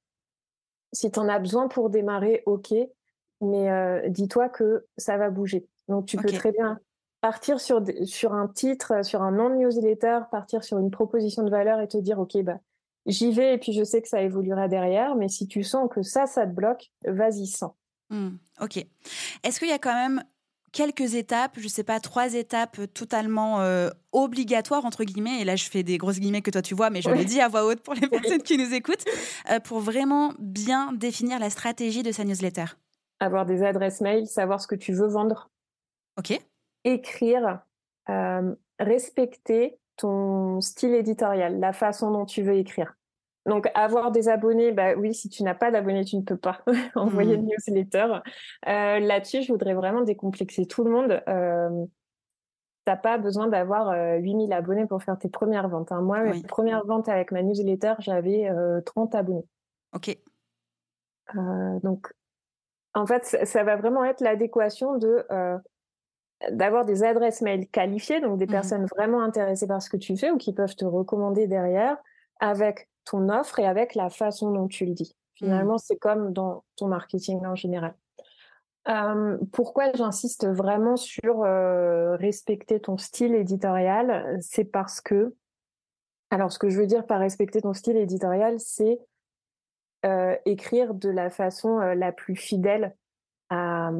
Si 0.92 1.10
tu 1.10 1.18
en 1.18 1.28
as 1.28 1.38
besoin 1.38 1.68
pour 1.68 1.90
démarrer, 1.90 2.42
ok, 2.46 2.72
mais 3.40 3.70
euh, 3.70 4.08
dis-toi 4.08 4.48
que 4.48 4.86
ça 4.96 5.16
va 5.16 5.30
bouger. 5.30 5.66
Donc, 5.88 6.06
tu 6.06 6.16
peux 6.16 6.30
très 6.30 6.52
bien 6.52 6.78
partir 7.20 7.58
sur, 7.58 7.82
sur 8.04 8.34
un 8.34 8.48
titre, 8.48 9.04
sur 9.04 9.22
un 9.22 9.32
nom 9.32 9.50
de 9.50 9.56
newsletter, 9.56 10.20
partir 10.30 10.62
sur 10.62 10.78
une 10.78 10.90
proposition 10.90 11.42
de 11.42 11.50
valeur 11.50 11.80
et 11.80 11.88
te 11.88 11.96
dire, 11.96 12.18
ok, 12.18 12.42
bah, 12.42 12.58
j'y 13.06 13.32
vais 13.32 13.54
et 13.54 13.58
puis 13.58 13.72
je 13.72 13.82
sais 13.82 14.02
que 14.02 14.08
ça 14.08 14.22
évoluera 14.22 14.68
derrière, 14.68 15.16
mais 15.16 15.28
si 15.28 15.46
tu 15.46 15.62
sens 15.62 15.88
que 15.90 16.02
ça, 16.02 16.26
ça 16.26 16.46
te 16.46 16.52
bloque, 16.52 16.90
vas-y 17.06 17.46
sans. 17.46 17.76
Mmh, 18.10 18.30
ok. 18.60 18.84
Est-ce 19.42 19.58
qu'il 19.58 19.68
y 19.68 19.72
a 19.72 19.78
quand 19.78 19.94
même 19.94 20.22
quelques 20.74 21.14
étapes, 21.14 21.52
je 21.56 21.68
sais 21.68 21.84
pas, 21.84 22.00
trois 22.00 22.34
étapes 22.34 22.80
totalement 22.92 23.60
euh, 23.60 23.88
obligatoires, 24.12 24.84
entre 24.84 25.04
guillemets, 25.04 25.40
et 25.40 25.44
là 25.44 25.56
je 25.56 25.70
fais 25.70 25.82
des 25.82 25.96
grosses 25.96 26.18
guillemets 26.18 26.42
que 26.42 26.50
toi 26.50 26.60
tu 26.60 26.74
vois, 26.74 26.90
mais 26.90 27.00
je 27.00 27.08
le 27.10 27.24
dis 27.24 27.40
à 27.40 27.48
voix 27.48 27.64
haute 27.64 27.80
pour 27.80 27.94
les 27.94 28.08
personnes 28.08 28.42
qui 28.42 28.58
nous 28.58 28.74
écoutent, 28.74 29.04
euh, 29.50 29.60
pour 29.60 29.78
vraiment 29.80 30.34
bien 30.38 30.92
définir 30.92 31.38
la 31.38 31.48
stratégie 31.48 32.02
de 32.02 32.12
sa 32.12 32.24
newsletter 32.24 32.64
Avoir 33.20 33.46
des 33.46 33.62
adresses 33.62 34.00
mail, 34.00 34.26
savoir 34.26 34.60
ce 34.60 34.66
que 34.66 34.74
tu 34.74 34.92
veux 34.92 35.06
vendre. 35.06 35.48
Ok. 36.18 36.38
Écrire, 36.82 37.60
euh, 38.10 38.54
respecter 38.80 39.78
ton 39.96 40.60
style 40.60 40.94
éditorial, 40.94 41.60
la 41.60 41.72
façon 41.72 42.10
dont 42.10 42.26
tu 42.26 42.42
veux 42.42 42.56
écrire. 42.56 42.96
Donc, 43.46 43.70
avoir 43.74 44.10
des 44.10 44.28
abonnés, 44.28 44.72
bah 44.72 44.94
oui, 44.94 45.12
si 45.14 45.28
tu 45.28 45.42
n'as 45.42 45.54
pas 45.54 45.70
d'abonnés, 45.70 46.04
tu 46.04 46.16
ne 46.16 46.22
peux 46.22 46.36
pas 46.36 46.60
envoyer 46.94 47.36
de 47.36 47.42
mmh. 47.42 47.46
newsletter. 47.46 48.06
Euh, 48.68 49.00
Là-dessus, 49.00 49.42
je 49.42 49.52
voudrais 49.52 49.74
vraiment 49.74 50.02
décomplexer 50.02 50.66
tout 50.66 50.84
le 50.84 50.90
monde. 50.90 51.22
Euh, 51.28 51.86
n'as 52.86 52.96
pas 52.96 53.18
besoin 53.18 53.48
d'avoir 53.48 53.94
8000 54.20 54.52
abonnés 54.52 54.86
pour 54.86 55.02
faire 55.02 55.18
tes 55.18 55.28
premières 55.28 55.68
ventes. 55.68 55.92
Hein. 55.92 56.02
Moi, 56.02 56.22
mes 56.22 56.42
premières 56.42 56.84
ventes 56.84 57.08
avec 57.08 57.32
ma 57.32 57.42
newsletter, 57.42 57.94
j'avais 57.98 58.50
30 58.84 59.14
abonnés. 59.14 59.46
Ok. 59.94 60.18
donc, 61.82 62.12
en 62.92 63.06
fait, 63.06 63.24
ça, 63.24 63.64
va 63.64 63.76
vraiment 63.76 64.04
être 64.04 64.20
l'adéquation 64.20 64.98
de 64.98 65.26
d'avoir 66.50 66.84
des 66.84 67.04
adresses 67.04 67.40
mail 67.40 67.66
qualifiées, 67.68 68.20
donc 68.20 68.38
des 68.38 68.44
mmh 68.44 68.50
personnes 68.50 68.86
vraiment 68.86 69.22
intéressées 69.22 69.66
par 69.66 69.80
ce 69.80 69.88
que 69.88 69.96
tu 69.96 70.14
fais 70.16 70.30
ou 70.30 70.36
qui 70.36 70.52
peuvent 70.52 70.74
te 70.74 70.84
recommander 70.84 71.46
derrière, 71.46 71.96
avec 72.38 72.88
ton 73.04 73.28
offre 73.28 73.58
et 73.58 73.66
avec 73.66 73.94
la 73.94 74.10
façon 74.10 74.50
dont 74.50 74.68
tu 74.68 74.86
le 74.86 74.92
dis. 74.92 75.14
Mmh. 75.14 75.44
Finalement, 75.44 75.78
c'est 75.78 75.96
comme 75.96 76.32
dans 76.32 76.64
ton 76.76 76.88
marketing 76.88 77.44
en 77.46 77.54
général. 77.54 77.94
pourquoi 79.52 79.92
j'insiste 79.94 80.46
vraiment 80.46 80.96
sur 80.96 81.40
respecter 82.18 82.80
ton 82.80 82.96
style 82.98 83.34
éditorial? 83.34 84.38
C'est 84.40 84.64
parce 84.64 85.00
que, 85.00 85.34
alors 86.30 86.52
ce 86.52 86.58
que 86.58 86.68
je 86.68 86.78
veux 86.78 86.86
dire 86.86 87.06
par 87.06 87.20
respecter 87.20 87.62
ton 87.62 87.72
style 87.72 87.96
éditorial, 87.96 88.58
c'est 88.60 88.98
écrire 90.44 90.94
de 90.94 91.08
la 91.08 91.30
façon 91.30 91.78
la 91.78 92.12
plus 92.12 92.36
fidèle 92.36 92.94
à 93.50 93.90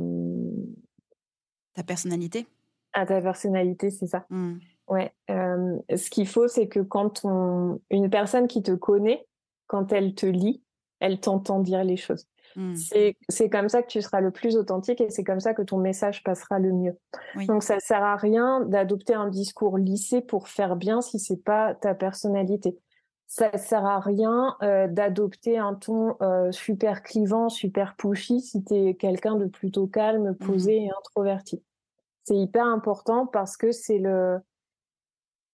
ta 1.74 1.82
personnalité. 1.82 2.46
À 2.92 3.04
ta 3.06 3.20
personnalité, 3.20 3.90
c'est 3.90 4.06
ça. 4.06 4.24
Mmh. 4.30 4.58
Ouais. 4.88 5.12
ce 5.28 6.10
qu'il 6.10 6.28
faut, 6.28 6.46
c'est 6.46 6.68
que 6.68 6.80
quand 6.80 7.24
on... 7.24 7.80
une 7.90 8.10
personne 8.10 8.46
qui 8.46 8.62
te 8.62 8.72
connaît, 8.72 9.26
quand 9.66 9.92
elle 9.92 10.14
te 10.14 10.26
lit, 10.26 10.62
elle 11.00 11.20
t'entend 11.20 11.60
dire 11.60 11.84
les 11.84 11.96
choses. 11.96 12.26
Mmh. 12.56 12.74
C'est 13.28 13.50
comme 13.50 13.68
ça 13.68 13.82
que 13.82 13.88
tu 13.88 14.00
seras 14.00 14.20
le 14.20 14.30
plus 14.30 14.56
authentique 14.56 15.00
et 15.00 15.10
c'est 15.10 15.24
comme 15.24 15.40
ça 15.40 15.54
que 15.54 15.62
ton 15.62 15.78
message 15.78 16.22
passera 16.22 16.58
le 16.58 16.72
mieux. 16.72 16.96
Donc 17.46 17.62
ça 17.62 17.80
sert 17.80 18.02
à 18.02 18.16
rien 18.16 18.60
d'adopter 18.60 19.14
un 19.14 19.28
discours 19.28 19.76
lissé 19.76 20.20
pour 20.20 20.48
faire 20.48 20.76
bien 20.76 21.00
si 21.00 21.18
c'est 21.18 21.42
pas 21.42 21.74
ta 21.74 21.94
personnalité. 21.94 22.78
Ça 23.26 23.56
sert 23.58 23.84
à 23.84 23.98
rien 23.98 24.56
euh, 24.62 24.86
d'adopter 24.86 25.58
un 25.58 25.74
ton 25.74 26.16
euh, 26.22 26.52
super 26.52 27.02
clivant, 27.02 27.48
super 27.48 27.96
pushy 27.96 28.40
si 28.40 28.62
tu 28.62 28.74
es 28.74 28.94
quelqu'un 28.94 29.34
de 29.34 29.46
plutôt 29.46 29.88
calme, 29.88 30.30
mmh. 30.30 30.36
posé 30.36 30.84
et 30.84 30.90
introverti. 30.90 31.62
C'est 32.22 32.36
hyper 32.36 32.66
important 32.66 33.26
parce 33.26 33.56
que 33.56 33.72
c'est 33.72 33.98
le 33.98 34.38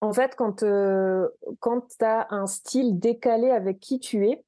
en 0.01 0.13
fait, 0.13 0.35
quand, 0.35 0.63
euh, 0.63 1.29
quand 1.61 1.87
tu 1.89 2.05
as 2.05 2.27
un 2.31 2.47
style 2.47 2.99
décalé 2.99 3.51
avec 3.51 3.81
qui 3.81 4.01
tu 4.01 4.29
es, 4.29 4.45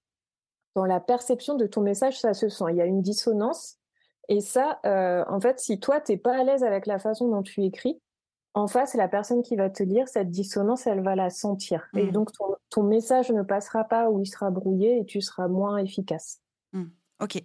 dans 0.75 0.87
la 0.87 1.01
perception 1.01 1.57
de 1.57 1.67
ton 1.67 1.83
message, 1.83 2.19
ça 2.19 2.33
se 2.33 2.49
sent. 2.49 2.65
Il 2.71 2.77
y 2.77 2.81
a 2.81 2.87
une 2.87 3.03
dissonance. 3.03 3.77
Et 4.29 4.41
ça, 4.41 4.81
euh, 4.87 5.25
en 5.29 5.41
fait, 5.41 5.61
si 5.61 5.79
toi, 5.79 6.01
tu 6.01 6.13
n'es 6.13 6.19
pas 6.19 6.39
à 6.39 6.45
l'aise 6.45 6.65
avec 6.65 6.87
la 6.87 6.99
façon 6.99 7.29
dont 7.29 7.43
tu 7.43 7.63
écris, 7.63 8.01
en 8.55 8.67
face, 8.67 8.95
la 8.95 9.09
personne 9.09 9.43
qui 9.43 9.57
va 9.57 9.71
te 9.71 9.83
lire, 9.83 10.09
cette 10.09 10.31
dissonance, 10.31 10.87
elle 10.87 11.03
va 11.03 11.17
la 11.17 11.31
sentir. 11.31 11.89
Et 11.97 12.07
mmh. 12.07 12.13
donc, 12.13 12.31
ton, 12.71 12.83
message 12.83 13.31
ne 13.31 13.43
passera 13.43 13.85
pas 13.85 14.11
ou 14.11 14.21
il 14.21 14.27
sera 14.27 14.51
brouillé 14.51 15.01
et 15.01 15.05
tu 15.05 15.21
seras 15.21 15.49
moins 15.49 15.79
efficace. 15.79 16.41
Mmh. 16.73 16.85
Ok. 17.21 17.43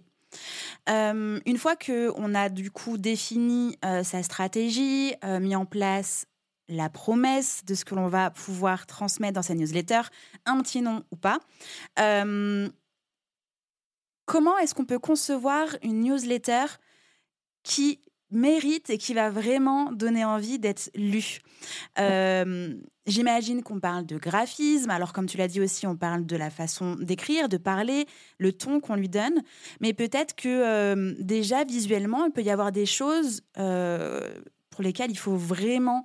une 0.86 1.58
fois 1.58 1.76
que 1.76 2.12
on 2.16 2.34
a 2.34 2.48
du 2.48 2.70
coup 2.70 2.98
défini 2.98 3.78
euh, 3.84 4.02
sa 4.02 4.22
stratégie, 4.22 5.14
euh, 5.24 5.40
mis 5.40 5.56
en 5.56 5.64
place 5.64 6.26
la 6.68 6.88
promesse 6.88 7.64
de 7.64 7.74
ce 7.74 7.84
que 7.84 7.94
l'on 7.94 8.08
va 8.08 8.30
pouvoir 8.30 8.86
transmettre 8.86 9.34
dans 9.34 9.42
sa 9.42 9.54
newsletter, 9.54 10.02
un 10.46 10.60
petit 10.60 10.82
nom 10.82 11.02
ou 11.10 11.16
pas, 11.16 11.38
comment 14.26 14.58
est-ce 14.58 14.74
qu'on 14.74 14.84
peut 14.84 14.98
concevoir 14.98 15.68
une 15.82 16.00
newsletter 16.00 16.66
qui 17.62 18.00
mérite 18.30 18.90
et 18.90 18.98
qui 18.98 19.14
va 19.14 19.30
vraiment 19.30 19.90
donner 19.92 20.24
envie 20.24 20.58
d'être 20.58 20.90
lue? 20.94 21.40
Euh, 21.98 22.74
J'imagine 23.08 23.62
qu'on 23.62 23.80
parle 23.80 24.04
de 24.04 24.18
graphisme, 24.18 24.90
alors 24.90 25.14
comme 25.14 25.24
tu 25.24 25.38
l'as 25.38 25.48
dit 25.48 25.62
aussi, 25.62 25.86
on 25.86 25.96
parle 25.96 26.26
de 26.26 26.36
la 26.36 26.50
façon 26.50 26.94
d'écrire, 26.96 27.48
de 27.48 27.56
parler, 27.56 28.04
le 28.36 28.52
ton 28.52 28.80
qu'on 28.80 28.96
lui 28.96 29.08
donne, 29.08 29.42
mais 29.80 29.94
peut-être 29.94 30.36
que 30.36 30.48
euh, 30.48 31.14
déjà 31.18 31.64
visuellement, 31.64 32.26
il 32.26 32.32
peut 32.32 32.42
y 32.42 32.50
avoir 32.50 32.70
des 32.70 32.84
choses 32.84 33.40
euh, 33.56 34.30
pour 34.68 34.82
lesquelles 34.82 35.10
il 35.10 35.16
faut 35.16 35.36
vraiment 35.36 36.04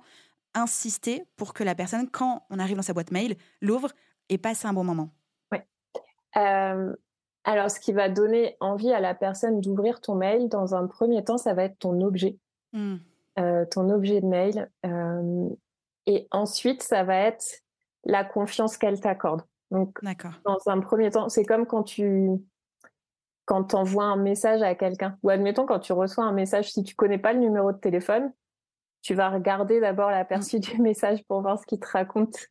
insister 0.54 1.24
pour 1.36 1.54
que 1.54 1.64
la 1.64 1.74
personne, 1.74 2.08
quand 2.10 2.46
on 2.50 2.58
arrive 2.58 2.76
dans 2.76 2.82
sa 2.82 2.92
boîte 2.92 3.10
mail, 3.10 3.36
l'ouvre 3.60 3.88
et 4.28 4.38
passe 4.38 4.64
un 4.64 4.72
bon 4.72 4.84
moment. 4.84 5.10
Oui. 5.52 5.58
Alors, 7.44 7.70
ce 7.70 7.78
qui 7.78 7.92
va 7.92 8.08
donner 8.08 8.56
envie 8.60 8.92
à 8.92 9.00
la 9.00 9.14
personne 9.14 9.60
d'ouvrir 9.60 10.00
ton 10.00 10.14
mail, 10.14 10.48
dans 10.48 10.74
un 10.74 10.86
premier 10.86 11.22
temps, 11.22 11.36
ça 11.36 11.52
va 11.52 11.64
être 11.64 11.78
ton 11.78 12.00
objet, 12.00 12.38
mmh. 12.72 12.96
euh, 13.38 13.66
ton 13.66 13.90
objet 13.90 14.22
de 14.22 14.26
mail. 14.26 14.70
Euh, 14.86 15.48
et 16.06 16.26
ensuite, 16.30 16.82
ça 16.82 17.04
va 17.04 17.16
être 17.16 17.62
la 18.04 18.24
confiance 18.24 18.78
qu'elle 18.78 18.98
t'accorde. 18.98 19.42
Donc, 19.70 19.98
dans 20.44 20.58
un 20.66 20.80
premier 20.80 21.10
temps, 21.10 21.28
c'est 21.28 21.44
comme 21.44 21.66
quand 21.66 21.82
tu 21.82 22.30
quand 23.46 23.74
envoies 23.74 24.04
un 24.04 24.16
message 24.16 24.62
à 24.62 24.74
quelqu'un, 24.74 25.18
ou 25.22 25.28
admettons 25.28 25.66
quand 25.66 25.80
tu 25.80 25.92
reçois 25.92 26.24
un 26.24 26.32
message, 26.32 26.72
si 26.72 26.82
tu 26.82 26.94
connais 26.94 27.18
pas 27.18 27.34
le 27.34 27.40
numéro 27.40 27.72
de 27.72 27.76
téléphone, 27.76 28.32
tu 29.04 29.14
vas 29.14 29.28
regarder 29.28 29.80
d'abord 29.80 30.10
l'aperçu 30.10 30.56
mmh. 30.56 30.60
du 30.60 30.82
message 30.82 31.22
pour 31.28 31.42
voir 31.42 31.60
ce 31.60 31.66
qu'il 31.66 31.78
te 31.78 31.86
raconte. 31.86 32.48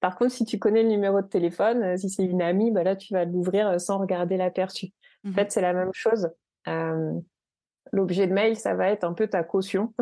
Par 0.00 0.16
contre, 0.16 0.32
si 0.32 0.44
tu 0.44 0.58
connais 0.58 0.82
le 0.82 0.90
numéro 0.90 1.22
de 1.22 1.26
téléphone, 1.26 1.82
euh, 1.82 1.96
si 1.96 2.10
c'est 2.10 2.24
une 2.24 2.42
amie, 2.42 2.70
bah 2.70 2.84
là, 2.84 2.94
tu 2.94 3.14
vas 3.14 3.24
l'ouvrir 3.24 3.68
euh, 3.68 3.78
sans 3.78 3.98
regarder 3.98 4.36
l'aperçu. 4.36 4.92
En 5.24 5.30
mmh 5.30 5.32
fait, 5.32 5.50
c'est 5.50 5.62
la 5.62 5.72
même 5.72 5.94
chose. 5.94 6.28
Euh, 6.68 7.12
l'objet 7.90 8.26
de 8.26 8.34
mail, 8.34 8.56
ça 8.56 8.74
va 8.74 8.90
être 8.90 9.04
un 9.04 9.14
peu 9.14 9.26
ta 9.26 9.42
caution. 9.42 9.94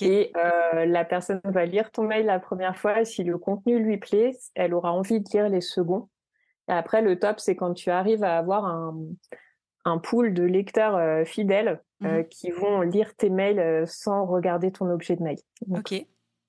Et 0.00 0.30
la 0.74 1.04
personne 1.04 1.40
va 1.42 1.64
lire 1.64 1.90
ton 1.90 2.04
mail 2.04 2.26
la 2.26 2.38
première 2.38 2.76
fois 2.76 3.00
et 3.00 3.04
si 3.04 3.24
le 3.24 3.38
contenu 3.38 3.82
lui 3.82 3.96
plaît, 3.96 4.36
elle 4.54 4.72
aura 4.72 4.92
envie 4.92 5.20
de 5.20 5.28
lire 5.32 5.48
les 5.48 5.62
seconds. 5.62 6.08
Et 6.68 6.72
après, 6.72 7.02
le 7.02 7.18
top, 7.18 7.40
c'est 7.40 7.56
quand 7.56 7.72
tu 7.74 7.90
arrives 7.90 8.22
à 8.22 8.38
avoir 8.38 8.66
un, 8.66 8.94
un 9.84 9.98
pool 9.98 10.34
de 10.34 10.42
lecteurs 10.42 11.26
fidèles 11.26 11.80
mmh 12.00 12.24
qui 12.30 12.50
vont 12.50 12.80
lire 12.80 13.14
tes 13.14 13.28
mails 13.28 13.86
sans 13.86 14.24
regarder 14.24 14.72
ton 14.72 14.88
objet 14.90 15.16
de 15.16 15.22
mail. 15.22 15.38
ok. 15.70 16.06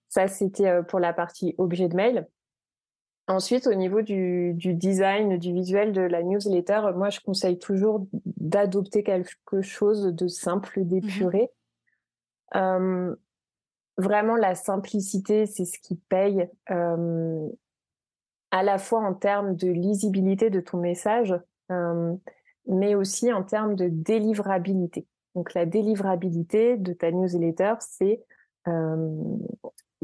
Ça, 0.08 0.28
c'était 0.28 0.84
pour 0.84 1.00
la 1.00 1.14
partie 1.14 1.56
objet 1.58 1.90
de 1.90 1.96
mail. 1.96 2.28
Ensuite, 3.28 3.68
au 3.68 3.74
niveau 3.74 4.02
du, 4.02 4.54
design, 4.56 5.38
du 5.38 5.54
visuel 5.54 5.94
de 5.94 6.02
la 6.02 6.22
newsletter, 6.22 6.82
moi, 6.96 7.10
je 7.10 7.20
conseille 7.22 7.60
toujours 7.60 8.06
d'adopter 8.38 9.04
quelque 9.04 9.62
chose 9.62 10.04
de 10.04 10.28
simple, 10.28 10.84
d'épuré. 10.84 11.50
Mmh 12.54 13.16
vraiment, 13.98 14.36
la 14.36 14.56
simplicité, 14.56 15.46
c'est 15.46 15.66
ce 15.66 15.80
qui 15.80 15.96
paye, 15.96 16.50
à 18.52 18.64
la 18.64 18.78
fois 18.78 19.00
en 19.00 19.14
termes 19.14 19.56
de 19.56 19.68
lisibilité 19.68 20.50
de 20.50 20.60
ton 20.60 20.78
message, 20.78 21.36
mais 22.68 22.96
aussi 22.96 23.32
en 23.32 23.44
termes 23.44 23.76
de 23.76 23.88
délivrabilité. 23.90 25.08
Donc, 25.36 25.54
la 25.54 25.66
délivrabilité 25.66 26.78
de 26.78 26.94
ta 26.94 27.12
newsletter, 27.12 27.76
c'est 27.80 28.22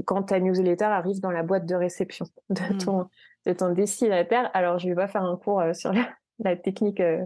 quand 0.05 0.23
ta 0.23 0.39
newsletter 0.39 0.85
arrive 0.85 1.19
dans 1.19 1.31
la 1.31 1.43
boîte 1.43 1.65
de 1.65 1.75
réception 1.75 2.25
de 2.49 2.73
mmh. 2.73 2.77
ton, 2.77 3.09
de 3.45 3.53
ton 3.53 3.73
destinataire. 3.73 4.49
Alors, 4.53 4.79
je 4.79 4.89
vais 4.89 4.95
pas 4.95 5.07
faire 5.07 5.23
un 5.23 5.37
cours 5.37 5.61
euh, 5.61 5.73
sur 5.73 5.91
la, 6.39 6.55
technique 6.55 6.99
euh, 6.99 7.25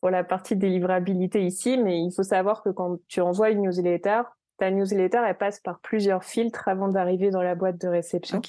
pour 0.00 0.10
la 0.10 0.24
partie 0.24 0.56
délivrabilité 0.56 1.44
ici, 1.44 1.78
mais 1.78 2.00
il 2.00 2.12
faut 2.12 2.22
savoir 2.22 2.62
que 2.62 2.70
quand 2.70 2.98
tu 3.08 3.20
envoies 3.20 3.50
une 3.50 3.62
newsletter, 3.62 4.22
ta 4.58 4.70
newsletter, 4.70 5.20
elle 5.26 5.36
passe 5.36 5.60
par 5.60 5.80
plusieurs 5.80 6.24
filtres 6.24 6.66
avant 6.66 6.88
d'arriver 6.88 7.30
dans 7.30 7.42
la 7.42 7.54
boîte 7.54 7.80
de 7.80 7.88
réception. 7.88 8.40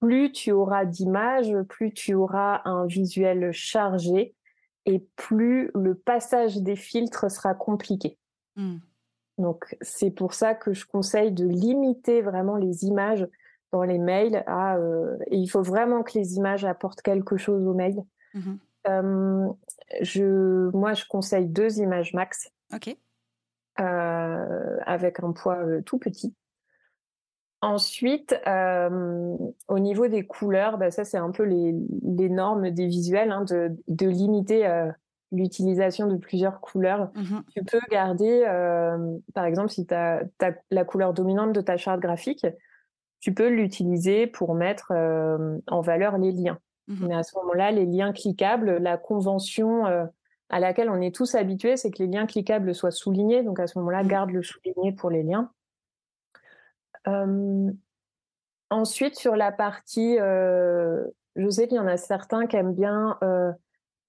Plus 0.00 0.32
tu 0.32 0.50
auras 0.50 0.84
d'images, 0.84 1.54
plus 1.68 1.92
tu 1.92 2.14
auras 2.14 2.60
un 2.64 2.86
visuel 2.86 3.52
chargé 3.52 4.34
et 4.86 5.06
plus 5.16 5.70
le 5.74 5.94
passage 5.94 6.58
des 6.58 6.76
filtres 6.76 7.30
sera 7.30 7.54
compliqué. 7.54 8.18
Mmh. 8.56 8.78
Donc, 9.38 9.76
c'est 9.80 10.10
pour 10.10 10.34
ça 10.34 10.54
que 10.54 10.72
je 10.72 10.86
conseille 10.86 11.32
de 11.32 11.46
limiter 11.46 12.20
vraiment 12.20 12.56
les 12.56 12.84
images 12.84 13.26
dans 13.72 13.82
les 13.82 13.98
mails. 13.98 14.44
À, 14.46 14.76
euh, 14.76 15.16
et 15.28 15.36
il 15.36 15.48
faut 15.48 15.62
vraiment 15.62 16.02
que 16.02 16.18
les 16.18 16.36
images 16.36 16.64
apportent 16.64 17.02
quelque 17.02 17.36
chose 17.36 17.66
au 17.66 17.74
mail. 17.74 18.02
Mmh 18.34 18.54
je, 20.00 20.70
moi, 20.76 20.92
je 20.94 21.04
conseille 21.06 21.46
deux 21.46 21.78
images 21.78 22.14
max. 22.14 22.50
OK. 22.74 22.96
Euh, 23.80 24.78
avec 24.84 25.22
un 25.22 25.32
poids 25.32 25.58
euh, 25.58 25.82
tout 25.82 25.98
petit. 25.98 26.34
Ensuite, 27.62 28.34
au 29.68 29.78
niveau 29.78 30.08
des 30.08 30.26
couleurs, 30.26 30.78
bah, 30.78 30.90
ça 30.90 31.04
c'est 31.04 31.16
un 31.16 31.30
peu 31.30 31.44
les, 31.44 31.74
les 32.02 32.28
normes 32.28 32.70
des 32.70 32.86
visuels, 32.86 33.30
hein, 33.30 33.44
de, 33.44 33.70
de, 33.86 34.08
limiter 34.08 34.66
l'utilisation 35.32 36.06
de 36.06 36.16
plusieurs 36.16 36.60
couleurs. 36.60 37.10
Mmh 37.14 37.40
tu 37.54 37.64
peux 37.64 37.80
garder, 37.90 38.44
euh, 38.46 39.16
par 39.34 39.46
exemple, 39.46 39.70
si 39.70 39.86
tu 39.86 39.94
as, 39.94 40.22
la 40.70 40.84
couleur 40.84 41.14
dominante 41.14 41.52
de 41.52 41.60
ta 41.60 41.76
charte 41.76 42.00
graphique, 42.00 42.46
tu 43.20 43.32
peux 43.32 43.48
l'utiliser 43.48 44.26
pour 44.26 44.54
mettre 44.54 44.92
euh, 44.92 45.58
en 45.68 45.80
valeur 45.80 46.18
les 46.18 46.32
liens. 46.32 46.58
Mmh 46.88 47.06
Mais 47.06 47.14
à 47.14 47.22
ce 47.22 47.36
moment-là, 47.38 47.70
les 47.70 47.86
liens 47.86 48.12
cliquables, 48.12 48.76
la 48.78 48.98
convention 48.98 49.86
euh, 49.86 50.04
à 50.50 50.60
laquelle 50.60 50.90
on 50.90 51.00
est 51.00 51.14
tous 51.14 51.34
habitués, 51.34 51.76
c'est 51.76 51.90
que 51.90 52.02
les 52.02 52.08
liens 52.08 52.26
cliquables 52.26 52.74
soient 52.74 52.90
soulignés. 52.90 53.42
Donc 53.42 53.58
à 53.58 53.66
ce 53.66 53.78
moment-là, 53.78 54.02
mmh. 54.02 54.08
garde 54.08 54.30
le 54.30 54.42
souligné 54.42 54.92
pour 54.92 55.10
les 55.10 55.22
liens. 55.22 55.50
Ensuite, 58.70 59.16
sur 59.16 59.36
la 59.36 59.52
partie, 59.52 60.16
je 60.16 61.50
sais 61.50 61.68
qu'il 61.68 61.76
y 61.76 61.80
en 61.80 61.86
a 61.86 61.96
certains 61.96 62.46
qui 62.46 62.56
aiment 62.56 62.74
bien 62.74 63.18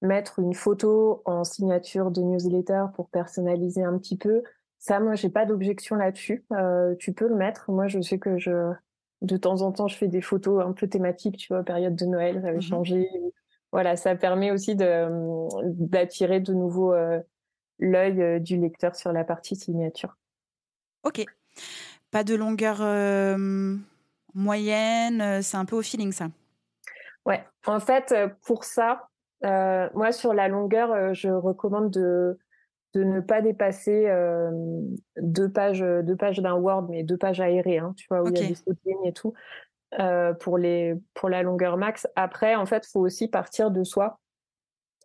mettre 0.02 0.40
une 0.40 0.54
photo 0.54 1.22
en 1.26 1.44
signature 1.44 2.12
de 2.12 2.22
newsletter 2.22 2.86
pour 2.96 3.10
personnaliser 3.10 3.84
un 3.84 3.98
petit 3.98 4.18
peu. 4.18 4.44
Ça, 4.80 5.00
moi, 5.00 5.16
j'ai 5.16 5.30
pas 5.30 5.46
d'objection 5.46 5.96
là-dessus. 5.96 6.46
tu 7.00 7.14
peux 7.14 7.28
le 7.28 7.36
mettre. 7.36 7.72
Moi, 7.72 7.88
je 7.88 8.02
sais 8.02 8.20
que 8.20 8.38
je, 8.38 8.74
de 9.22 9.38
temps 9.38 9.62
en 9.62 9.72
temps, 9.72 9.88
je 9.88 9.96
fais 9.96 10.10
des 10.10 10.22
photos 10.22 10.62
un 10.66 10.74
peu 10.74 10.88
thématiques, 10.88 11.38
tu 11.38 11.54
vois, 11.54 11.64
période 11.64 11.96
de 11.96 12.06
Noël, 12.06 12.42
j'avais 12.44 12.58
mmh 12.58 12.62
changé. 12.62 13.10
Voilà, 13.72 13.96
ça 13.96 14.16
permet 14.16 14.52
aussi 14.52 14.76
d'attirer 14.76 16.42
de 16.42 16.54
nouveau 16.54 16.94
l'œil 17.80 18.42
du 18.42 18.58
lecteur 18.58 18.96
sur 18.96 19.14
la 19.14 19.24
partie 19.24 19.56
signature. 19.56 20.18
Ok. 21.04 21.26
Pas 22.14 22.24
de 22.24 22.36
longueur 22.36 22.78
moyenne, 24.36 25.42
c'est 25.42 25.58
un 25.58 25.66
peu 25.66 25.76
au 25.76 25.82
feeling 25.82 26.12
ça. 26.12 26.28
Ouais, 27.26 27.44
en 27.66 27.80
fait, 27.80 28.14
pour 28.46 28.64
ça, 28.64 29.08
moi 29.42 30.12
sur 30.12 30.34
la 30.34 30.48
longueur, 30.48 31.14
je 31.16 31.30
recommande 31.30 31.90
de, 31.90 32.38
de 32.94 33.04
ne 33.04 33.20
pas 33.20 33.42
dépasser 33.42 34.08
deux 35.18 35.52
pages, 35.52 35.80
deux 36.04 36.16
pages 36.16 36.40
d'un 36.40 36.54
Word, 36.54 36.88
mais 36.90 37.04
deux 37.04 37.18
pages 37.18 37.42
aérées, 37.42 37.80
hein, 37.80 37.94
tu 37.98 38.06
vois, 38.10 38.22
où 38.22 38.28
il 38.28 38.38
y 38.38 38.44
a 38.44 38.48
des 38.48 38.56
sauts 38.56 38.74
lignes 38.86 39.06
et 39.06 39.14
tout, 39.14 39.34
pour, 40.40 40.60
les, 40.60 40.96
pour 41.16 41.30
la 41.30 41.42
longueur 41.42 41.78
max. 41.78 42.08
Après, 42.16 42.54
en 42.54 42.68
fait, 42.68 42.86
il 42.88 42.92
faut 42.92 43.02
aussi 43.02 43.28
partir 43.28 43.72
de 43.72 43.84
soi 43.84 44.20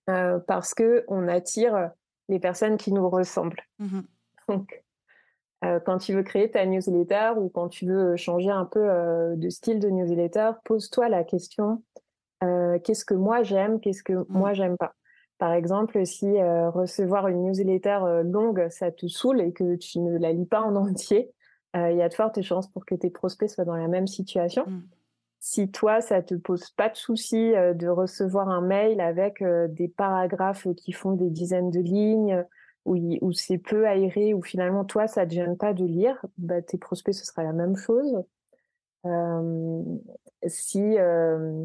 parce 0.07 0.75
que 0.75 1.05
on 1.09 1.27
attire 1.27 1.91
les 2.29 2.38
personnes 2.38 2.77
qui 2.77 2.93
nous 2.93 3.09
ressemblent. 3.09 3.62
Mmh 3.79 4.00
Donc, 4.49 4.85
euh, 5.65 5.81
quand 5.81 5.99
tu 5.99 6.12
veux 6.12 6.23
créer 6.23 6.50
ta 6.50 6.65
newsletter 6.67 7.33
ou 7.37 7.49
quand 7.49 7.69
tu 7.69 7.87
veux 7.87 8.17
changer 8.17 8.50
un 8.50 8.65
peu 8.65 8.88
euh, 8.88 9.35
de 9.35 9.49
style 9.49 9.81
de 9.81 9.88
newsletter, 9.88 10.53
pose-toi 10.65 11.09
la 11.09 11.25
question 11.25 11.83
euh, 12.45 12.79
qu'est-ce 12.79 13.05
que 13.05 13.15
moi 13.15 13.43
j'aime, 13.43 13.81
qu'est-ce 13.81 14.05
que 14.05 14.12
mmh. 14.12 14.27
moi 14.29 14.53
j'aime 14.53 14.77
pas? 14.77 14.95
Par 15.38 15.53
exemple, 15.53 16.05
si 16.05 16.27
recevoir 16.43 17.29
une 17.29 17.45
newsletter 17.45 18.23
longue, 18.25 18.69
ça 18.71 18.91
te 18.91 19.07
saoule 19.07 19.41
et 19.41 19.53
que 19.53 19.77
tu 19.77 20.00
ne 20.00 20.19
la 20.19 20.33
lis 20.33 20.47
pas 20.47 20.61
en 20.61 20.75
entier, 20.77 21.33
il 21.75 21.97
y 21.97 22.03
a 22.03 22.09
de 22.09 22.15
fortes 22.15 22.43
chances 22.43 22.67
pour 22.69 22.85
que 22.85 22.97
tes 22.97 23.11
prospects 23.11 23.49
soient 23.49 23.65
dans 23.65 23.77
la 23.77 23.87
même 23.87 24.09
situation. 24.09 24.65
Mmh. 24.67 24.83
Si 25.38 25.71
toi, 25.71 26.00
ça 26.00 26.23
te 26.23 26.35
pose 26.35 26.71
pas 26.71 26.88
de 26.88 26.97
souci 26.97 27.53
de 27.53 27.87
recevoir 27.87 28.49
un 28.49 28.61
mail 28.61 29.00
avec 29.00 29.45
des 29.69 29.87
paragraphes 29.87 30.67
qui 30.77 30.91
font 30.91 31.12
des 31.12 31.31
dizaines 31.31 31.71
de 31.71 31.81
lignes, 31.81 32.45
où, 32.85 33.33
c'est 33.33 33.59
peu 33.59 33.87
aéré, 33.87 34.33
où 34.35 34.43
finalement 34.43 34.85
toi, 34.85 35.07
ça 35.07 35.25
ne 35.25 35.31
te 35.31 35.35
gêne 35.35 35.57
pas 35.57 35.75
de 35.75 35.85
lire, 35.85 36.25
bah, 36.39 36.63
tes 36.63 36.79
prospects, 36.79 37.15
ce 37.15 37.27
sera 37.27 37.43
la 37.43 37.53
même 37.53 37.77
chose. 37.77 38.23
Euh, 39.05 39.83
si 40.47 40.99
euh, 40.99 41.65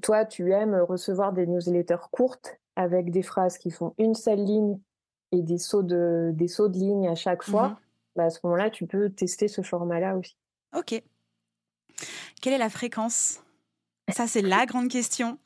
toi, 0.00 0.24
tu 0.24 0.52
aimes 0.52 0.76
recevoir 0.76 1.32
des 1.32 1.46
newsletters 1.46 2.08
courtes 2.10 2.58
avec 2.76 3.10
des 3.10 3.22
phrases 3.22 3.58
qui 3.58 3.70
font 3.70 3.94
une 3.98 4.14
seule 4.14 4.42
ligne 4.44 4.78
et 5.32 5.42
des 5.42 5.58
sauts 5.58 5.82
de, 5.82 6.30
des 6.34 6.48
sauts 6.48 6.68
de 6.68 6.78
ligne 6.78 7.08
à 7.08 7.14
chaque 7.14 7.42
fois, 7.42 7.68
mmh 7.68 7.76
bah, 8.16 8.24
à 8.24 8.30
ce 8.30 8.40
moment-là, 8.42 8.68
tu 8.68 8.88
peux 8.88 9.10
tester 9.10 9.46
ce 9.46 9.62
format-là 9.62 10.16
aussi. 10.16 10.36
Ok. 10.76 11.00
Quelle 12.42 12.52
est 12.52 12.58
la 12.58 12.68
fréquence? 12.68 13.40
Ça, 14.12 14.26
c'est 14.26 14.42
la 14.42 14.66
grande 14.66 14.88
question 14.88 15.38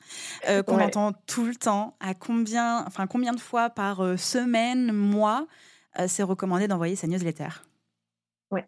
euh, 0.49 0.63
qu'on 0.63 0.79
entend 0.79 1.13
tout 1.27 1.45
le 1.45 1.55
temps. 1.55 1.95
À 1.99 2.13
combien, 2.13 2.85
enfin, 2.85 3.07
combien 3.07 3.33
de 3.33 3.39
fois 3.39 3.69
par 3.69 4.01
euh, 4.01 4.17
semaine, 4.17 4.91
mois, 4.91 5.47
euh, 5.99 6.05
c'est 6.07 6.23
recommandé 6.23 6.67
d'envoyer 6.67 6.95
sa 6.95 7.07
newsletter? 7.07 7.49
Ouais. 8.51 8.65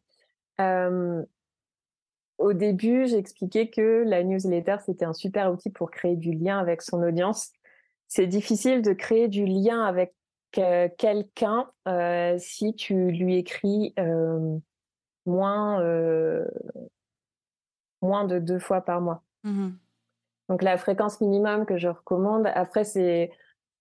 au 2.38 2.54
début, 2.54 3.08
j'expliquais 3.08 3.70
que 3.70 4.04
la 4.06 4.24
newsletter, 4.24 4.78
c'était 4.86 5.06
un 5.06 5.14
super 5.14 5.52
outil 5.52 5.70
pour 5.70 5.92
créer 5.92 6.16
du 6.16 6.32
lien 6.32 6.60
avec 6.60 6.82
son 6.82 7.02
audience. 7.04 7.52
C'est 8.08 8.28
difficile 8.28 8.82
de 8.82 8.94
créer 8.94 9.28
du 9.28 9.46
lien 9.46 9.84
avec 9.84 10.14
quelqu'un 10.52 11.70
si 12.38 12.74
tu 12.76 13.12
lui 13.12 13.38
écris 13.38 13.94
moins, 15.26 15.82
moins 18.02 18.26
de 18.26 18.40
deux 18.40 18.60
fois 18.60 18.82
par 18.82 19.02
mois. 19.02 19.24
Mmh 19.44 19.72
donc 20.50 20.62
la 20.62 20.78
fréquence 20.78 21.22
minimum 21.22 21.66
que 21.66 21.78
je 21.78 21.88
recommande, 21.88 22.48
après 22.54 22.84
c'est 22.84 23.32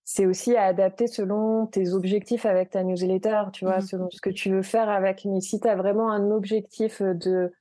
c'est 0.06 0.26
aussi 0.26 0.54
à 0.54 0.64
adapter 0.64 1.06
selon 1.06 1.66
tes 1.66 1.92
objectifs 1.94 2.44
avec 2.44 2.70
ta 2.70 2.84
newsletter, 2.84 3.44
tu 3.52 3.64
vois, 3.64 3.78
mmh 3.78 3.86
selon 3.86 4.10
ce 4.10 4.20
que 4.20 4.30
tu 4.30 4.50
veux 4.50 4.62
faire 4.62 4.90
avec. 4.90 5.24
Mais 5.24 5.40
si 5.40 5.60
tu 5.60 5.66
as 5.66 5.76
vraiment 5.76 6.10
un 6.10 6.30
objectif 6.30 7.00
de 7.00 7.52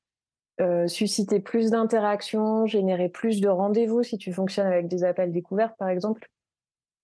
euh, 0.60 0.88
susciter 0.88 1.40
plus 1.40 1.72
d'interactions, 1.72 2.66
générer 2.66 3.08
plus 3.08 3.40
de 3.40 3.48
rendez-vous, 3.48 4.04
si 4.04 4.18
tu 4.18 4.34
fonctionnes 4.34 4.68
avec 4.68 4.90
des 4.90 5.06
appels 5.06 5.32
découverts 5.32 5.76
par 5.76 5.88
exemple, 5.88 6.30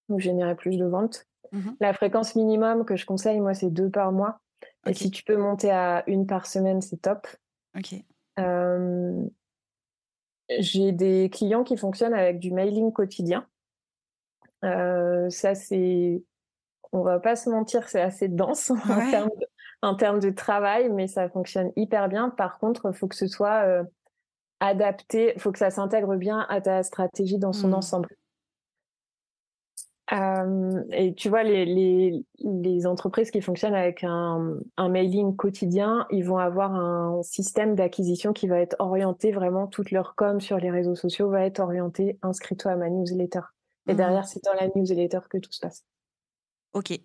ou 0.10 0.20
générer 0.20 0.56
plus 0.56 0.78
de 0.78 0.86
ventes, 0.86 1.26
mmh 1.54 1.70
la 1.80 1.94
fréquence 1.94 2.36
minimum 2.36 2.84
que 2.84 2.98
je 2.98 3.06
conseille, 3.06 3.40
moi, 3.40 3.54
c'est 3.54 3.70
deux 3.72 3.90
par 3.90 4.12
mois. 4.12 4.42
Et 4.86 4.94
si 4.94 5.10
tu 5.10 5.24
peux 5.24 5.38
monter 5.38 5.72
à 5.72 6.04
une 6.08 6.26
par 6.28 6.46
semaine, 6.46 6.82
c'est 6.82 7.02
top. 7.02 7.28
Ok. 7.78 7.96
Euh, 8.40 9.24
j'ai 10.58 10.92
des 10.92 11.30
clients 11.30 11.64
qui 11.64 11.78
fonctionnent 11.78 12.14
avec 12.14 12.40
du 12.40 12.52
mailing 12.52 12.92
quotidien. 12.92 13.46
Euh, 14.66 15.30
ça, 15.30 15.56
c'est, 15.56 16.24
on 16.92 17.02
va 17.02 17.20
pas 17.20 17.36
se 17.36 17.50
mentir, 17.50 17.88
c'est 17.88 18.02
assez 18.02 18.28
dense 18.28 18.72
en, 19.82 19.96
termes 19.96 20.20
de, 20.20 20.30
travail, 20.32 20.90
mais 20.90 21.08
ça 21.08 21.30
fonctionne 21.30 21.72
hyper 21.76 22.10
bien. 22.10 22.30
Par 22.30 22.60
contre, 22.60 22.90
il 22.92 22.98
faut 22.98 23.08
que 23.08 23.16
ce 23.16 23.28
soit 23.28 23.66
euh, 23.66 23.84
adapté, 24.60 25.34
il 25.36 25.42
faut 25.42 25.52
que 25.52 25.60
ça 25.60 25.70
s'intègre 25.70 26.16
bien 26.16 26.46
à 26.50 26.62
ta 26.62 26.84
stratégie 26.84 27.38
dans 27.38 27.54
son 27.54 27.70
mmh. 27.70 27.76
ensemble. 27.76 28.10
Euh, 30.12 30.84
et 30.92 31.14
tu 31.14 31.30
vois, 31.30 31.44
les, 31.44 31.66
les, 31.66 32.26
les, 32.40 32.88
entreprises 32.88 33.30
qui 33.30 33.42
fonctionnent 33.42 33.76
avec 33.76 34.04
un, 34.04 34.58
un, 34.78 34.90
mailing 34.90 35.36
quotidien, 35.36 36.08
ils 36.10 36.24
vont 36.24 36.40
avoir 36.40 36.74
un 36.74 37.22
système 37.22 37.76
d'acquisition 37.76 38.34
qui 38.34 38.48
va 38.48 38.60
être 38.60 38.76
orienté 38.80 39.32
vraiment, 39.32 39.68
toute 39.68 39.92
leur 39.92 40.16
com 40.16 40.42
sur 40.42 40.58
les 40.58 40.72
réseaux 40.72 40.96
sociaux 40.96 41.30
va 41.30 41.46
être 41.46 41.60
orienté 41.60 42.18
inscris-toi 42.24 42.72
à 42.72 42.76
ma 42.76 42.90
newsletter. 42.90 43.42
Et 43.88 43.94
mmh 43.94 43.98
derrière, 43.98 44.28
c'est 44.28 44.44
dans 44.44 44.54
la 44.54 44.68
newsletter 44.74 45.20
que 45.30 45.38
tout 45.38 45.52
se 45.52 45.60
passe. 45.60 45.86
Ok. 46.74 47.00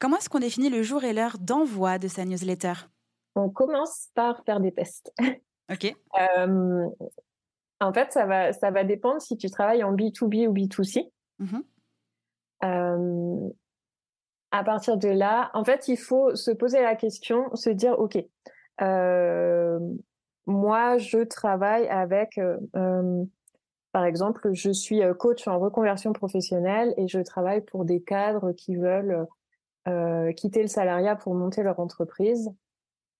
Comment 0.00 0.16
est-ce 0.16 0.30
qu'on 0.30 0.40
définit 0.40 0.70
le 0.70 0.82
jour 0.82 1.04
et 1.04 1.12
l'heure 1.12 1.36
d'envoi 1.38 1.98
de 1.98 2.08
sa 2.08 2.24
newsletter? 2.24 2.74
On 3.34 3.50
commence 3.50 4.08
par 4.14 4.42
faire 4.44 4.60
des 4.60 4.72
tests. 4.72 5.12
Ok. 5.72 5.94
euh, 6.36 6.86
en 7.80 7.92
fait, 7.94 8.12
ça 8.12 8.26
va, 8.26 8.52
ça 8.52 8.70
va 8.70 8.84
dépendre 8.84 9.22
si 9.22 9.38
tu 9.38 9.48
travailles 9.48 9.84
en 9.84 9.94
B2B 9.94 10.48
ou 10.48 10.52
B2C. 10.52 11.08
Mmh 11.38 11.60
euh, 12.64 13.48
à 14.50 14.64
partir 14.64 14.96
de 14.96 15.08
là, 15.08 15.50
en 15.54 15.64
fait, 15.64 15.88
il 15.88 15.96
faut 15.96 16.34
se 16.36 16.50
poser 16.50 16.82
la 16.82 16.94
question, 16.94 17.54
se 17.54 17.70
dire, 17.70 17.98
OK, 17.98 18.22
euh, 18.80 19.78
moi, 20.46 20.98
je 20.98 21.18
travaille 21.18 21.88
avec, 21.88 22.38
euh, 22.38 23.24
par 23.92 24.04
exemple, 24.04 24.52
je 24.52 24.70
suis 24.70 25.00
coach 25.18 25.46
en 25.48 25.58
reconversion 25.58 26.12
professionnelle 26.12 26.94
et 26.96 27.08
je 27.08 27.20
travaille 27.20 27.62
pour 27.62 27.84
des 27.84 28.02
cadres 28.02 28.52
qui 28.52 28.76
veulent 28.76 29.26
quitter 30.36 30.62
le 30.62 30.68
salariat 30.68 31.16
pour 31.16 31.34
monter 31.34 31.62
leur 31.62 31.80
entreprise. 31.80 32.52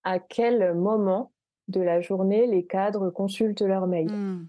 À 0.04 0.18
quel 0.18 0.74
moment 0.74 1.32
de 1.68 1.80
la 1.80 2.00
journée 2.00 2.46
les 2.46 2.64
cadres 2.66 3.10
consultent 3.10 3.62
leur 3.62 3.86
mail? 3.86 4.12
Mmh 4.12 4.46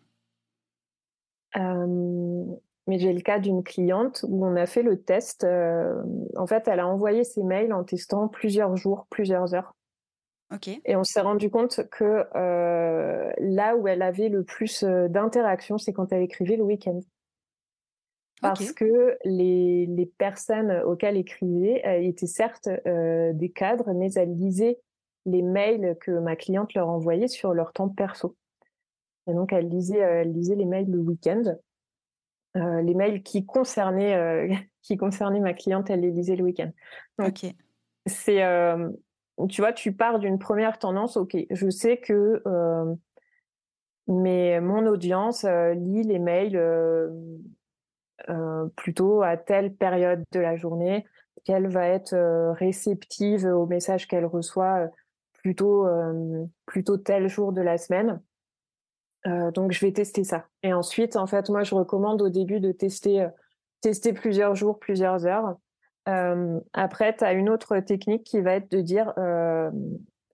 mais 2.87 2.99
j'ai 2.99 3.13
le 3.13 3.21
cas 3.21 3.39
d'une 3.39 3.63
cliente 3.63 4.25
où 4.27 4.45
on 4.45 4.55
a 4.55 4.65
fait 4.65 4.83
le 4.83 5.01
test. 5.01 5.43
Euh, 5.43 6.01
en 6.35 6.45
fait, 6.47 6.67
elle 6.67 6.79
a 6.79 6.87
envoyé 6.87 7.23
ses 7.23 7.43
mails 7.43 7.73
en 7.73 7.83
testant 7.83 8.27
plusieurs 8.27 8.75
jours, 8.75 9.07
plusieurs 9.09 9.53
heures. 9.53 9.75
Et 10.85 10.95
on 10.95 11.03
s'est 11.03 11.21
rendu 11.21 11.49
compte 11.49 11.81
que 11.89 12.25
euh, 12.35 13.31
là 13.39 13.75
où 13.75 13.87
elle 13.87 14.03
avait 14.03 14.29
le 14.29 14.43
plus 14.43 14.83
euh, 14.83 15.07
d'interactions, 15.07 15.77
c'est 15.77 15.93
quand 15.93 16.11
elle 16.11 16.21
écrivait 16.21 16.57
le 16.57 16.63
week-end. 16.63 16.99
Parce 18.41 18.73
que 18.73 19.17
les, 19.23 19.85
les, 19.85 20.05
personnes 20.05 20.81
auxquelles 20.81 21.15
elle 21.15 21.21
écrivait 21.21 21.81
étaient 22.05 22.27
certes 22.27 22.67
des 22.67 23.49
cadres, 23.55 23.93
mais 23.93 24.11
elles 24.15 24.35
lisaient 24.35 24.81
les 25.25 25.41
mails 25.41 25.95
que 26.01 26.11
ma 26.11 26.35
cliente 26.35 26.73
leur 26.73 26.89
envoyait 26.89 27.29
sur 27.29 27.53
leur 27.53 27.71
temps 27.71 27.87
perso. 27.87 28.35
Et 29.27 29.33
donc, 29.33 29.53
elle 29.53 29.69
lisait, 29.69 29.99
elle 29.99 30.33
lisait 30.33 30.55
les 30.55 30.65
mails 30.65 30.91
le 30.91 30.99
week-end. 30.99 31.55
Euh, 32.55 32.81
les 32.81 32.93
mails 32.93 33.23
qui 33.23 33.45
concernaient, 33.45 34.15
euh, 34.15 34.53
qui 34.81 34.97
concernaient 34.97 35.39
ma 35.39 35.53
cliente, 35.53 35.89
elle 35.89 36.01
les 36.01 36.11
lisait 36.11 36.35
le 36.35 36.43
week-end. 36.43 36.71
ok. 37.19 37.45
C'est, 38.05 38.43
euh, 38.43 38.89
tu 39.47 39.61
vois, 39.61 39.71
tu 39.71 39.93
pars 39.93 40.19
d'une 40.19 40.37
première 40.37 40.77
tendance. 40.77 41.15
Ok, 41.15 41.37
je 41.49 41.69
sais 41.69 41.97
que 41.97 42.43
mais 44.07 44.59
mon 44.59 44.85
audience 44.85 45.45
lit 45.45 46.03
les 46.03 46.19
mails 46.19 46.61
plutôt 48.75 49.21
à 49.21 49.37
telle 49.37 49.73
période 49.73 50.21
de 50.33 50.39
la 50.41 50.57
journée, 50.57 51.05
qu'elle 51.45 51.67
va 51.67 51.87
être 51.87 52.13
réceptive 52.59 53.45
aux 53.45 53.65
messages 53.65 54.05
qu'elle 54.05 54.25
reçoit 54.25 54.89
plutôt, 55.31 55.87
plutôt 56.65 56.97
tel 56.97 57.29
jour 57.29 57.53
de 57.53 57.61
la 57.61 57.77
semaine. 57.77 58.21
Donc, 59.25 59.71
je 59.71 59.85
vais 59.85 59.91
tester 59.91 60.23
ça. 60.23 60.45
Et 60.63 60.73
ensuite, 60.73 61.15
en 61.15 61.27
fait, 61.27 61.49
moi, 61.49 61.63
je 61.63 61.75
recommande 61.75 62.21
au 62.21 62.29
début 62.29 62.59
de 62.59 62.71
tester, 62.71 63.27
tester 63.81 64.13
plusieurs 64.13 64.55
jours, 64.55 64.79
plusieurs 64.79 65.25
heures. 65.25 65.55
après, 66.73 67.15
tu 67.15 67.23
as 67.23 67.33
une 67.33 67.49
autre 67.49 67.79
technique 67.79 68.23
qui 68.23 68.41
va 68.41 68.55
être 68.55 68.69
de 68.71 68.81
dire 68.81 69.13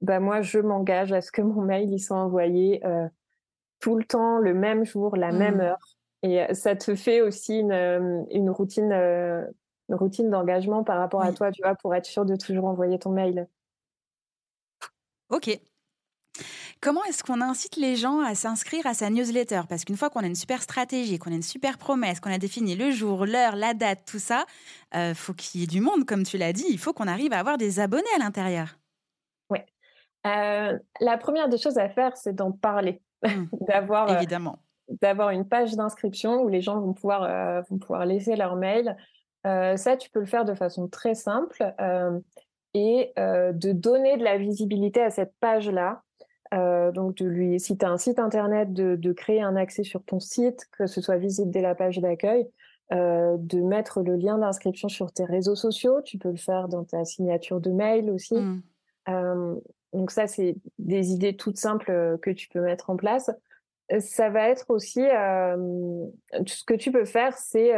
bah, 0.01 0.19
moi, 0.19 0.41
je 0.41 0.59
m'engage 0.59 1.13
à 1.13 1.21
ce 1.21 1.31
que 1.31 1.41
mon 1.43 1.61
mail 1.61 1.91
il 1.91 1.99
soit 1.99 2.17
envoyé 2.17 2.81
tout 3.79 3.95
le 3.95 4.03
temps, 4.03 4.39
le 4.39 4.53
même 4.53 4.85
jour, 4.85 5.15
la 5.15 5.31
même 5.31 5.57
mmh. 5.57 5.61
heure. 5.61 5.97
Et 6.21 6.53
ça 6.53 6.75
te 6.75 6.95
fait 6.95 7.21
aussi 7.21 7.59
une, 7.59 8.25
une 8.31 8.49
routine, 8.49 8.91
une 8.91 9.95
routine 9.95 10.29
d'engagement 10.29 10.83
par 10.83 10.97
rapport 10.97 11.21
à 11.21 11.31
toi, 11.31 11.51
tu 11.51 11.61
vois, 11.61 11.75
pour 11.75 11.95
être 11.95 12.05
sûr 12.05 12.25
de 12.25 12.35
toujours 12.35 12.65
envoyer 12.65 12.99
ton 12.99 13.11
mail. 13.11 13.47
Ok. 15.29 15.59
Comment 16.81 17.03
est-ce 17.05 17.23
qu'on 17.23 17.41
incite 17.41 17.75
les 17.75 17.95
gens 17.95 18.21
à 18.21 18.35
s'inscrire 18.35 18.87
à 18.87 18.93
sa 18.93 19.09
newsletter? 19.09 19.61
Parce 19.67 19.83
qu'une 19.83 19.97
fois 19.97 20.09
qu'on 20.09 20.21
a 20.21 20.27
une 20.27 20.35
super 20.35 20.61
stratégie, 20.61 21.19
qu'on 21.19 21.31
a 21.31 21.35
une 21.35 21.41
super 21.41 21.77
promesse, 21.77 22.19
qu'on 22.19 22.31
a 22.31 22.37
défini 22.37 22.75
le 22.75 22.91
jour, 22.91 23.25
l'heure, 23.25 23.55
la 23.55 23.73
date, 23.73 23.99
tout 24.05 24.19
ça, 24.19 24.45
il 24.93 25.13
faut 25.13 25.33
qu'il 25.33 25.59
y 25.59 25.63
ait 25.65 25.67
du 25.67 25.81
monde, 25.81 26.05
comme 26.05 26.23
tu 26.23 26.37
l'as 26.37 26.53
dit. 26.53 26.65
Il 26.69 26.79
faut 26.79 26.93
qu'on 26.93 27.07
arrive 27.07 27.33
à 27.33 27.39
avoir 27.39 27.57
des 27.57 27.81
abonnés 27.81 28.03
à 28.15 28.19
l'intérieur. 28.19 28.77
Oui. 29.49 29.59
la 30.23 31.17
première 31.19 31.49
des 31.49 31.57
choses 31.57 31.77
à 31.77 31.89
faire, 31.89 32.15
c'est 32.15 32.33
d'en 32.33 32.53
parler. 32.53 33.01
Mmh. 33.25 33.45
d'avoir 33.67 34.09
évidemment 34.15 34.59
d'avoir 35.01 35.29
une 35.29 35.47
page 35.47 35.75
d'inscription 35.75 36.41
où 36.41 36.49
les 36.49 36.61
gens 36.61 36.79
vont 36.79 36.93
pouvoir 36.93 37.23
euh, 37.23 37.61
vont 37.69 37.77
pouvoir 37.77 38.05
laisser 38.05 38.35
leur 38.35 38.55
mail. 38.55 38.97
Euh, 39.47 39.77
ça, 39.77 39.95
tu 39.95 40.09
peux 40.09 40.19
le 40.19 40.25
faire 40.25 40.45
de 40.45 40.53
façon 40.53 40.87
très 40.87 41.15
simple 41.15 41.73
euh, 41.79 42.19
et 42.73 43.13
de 43.17 43.71
donner 43.71 44.17
de 44.17 44.23
la 44.23 44.37
visibilité 44.37 45.01
à 45.01 45.09
cette 45.09 45.33
page-là. 46.49 46.91
donc 46.91 47.15
de 47.15 47.25
lui, 47.25 47.59
si 47.59 47.77
tu 47.77 47.85
as 47.85 47.89
un 47.89 47.97
site 47.97 48.19
internet, 48.19 48.73
de, 48.73 48.95
de, 48.95 49.13
créer 49.13 49.41
un 49.41 49.55
accès 49.55 49.83
sur 49.83 50.03
ton 50.03 50.19
site, 50.19 50.67
que 50.77 50.87
ce 50.87 51.01
soit 51.01 51.17
visible 51.17 51.51
dès 51.51 51.61
la 51.61 51.75
page 51.75 51.99
d'accueil, 51.99 52.47
de 52.91 53.61
mettre 53.61 54.01
le 54.01 54.15
lien 54.15 54.39
d'inscription 54.39 54.89
sur 54.89 55.11
tes 55.11 55.25
réseaux 55.25 55.55
sociaux. 55.55 56.01
Tu 56.01 56.17
peux 56.17 56.31
le 56.31 56.37
faire 56.37 56.67
dans 56.67 56.83
ta 56.83 57.05
signature 57.05 57.61
de 57.61 57.69
mail 57.69 58.09
aussi. 58.09 58.35
Mmh. 58.35 58.61
Donc 59.93 60.11
ça, 60.11 60.27
c'est 60.27 60.55
des 60.77 61.11
idées 61.11 61.35
toutes 61.35 61.57
simples 61.57 61.91
euh, 61.91 62.17
que 62.17 62.29
tu 62.29 62.47
peux 62.49 62.61
mettre 62.61 62.89
en 62.89 62.95
place. 62.95 63.31
Euh, 63.91 63.99
ça 63.99 64.29
va 64.29 64.49
être 64.49 64.69
aussi, 64.69 65.01
euh, 65.01 66.05
ce 66.45 66.63
que 66.63 66.75
tu 66.75 66.91
peux 66.91 67.05
faire, 67.05 67.35
c'est 67.37 67.73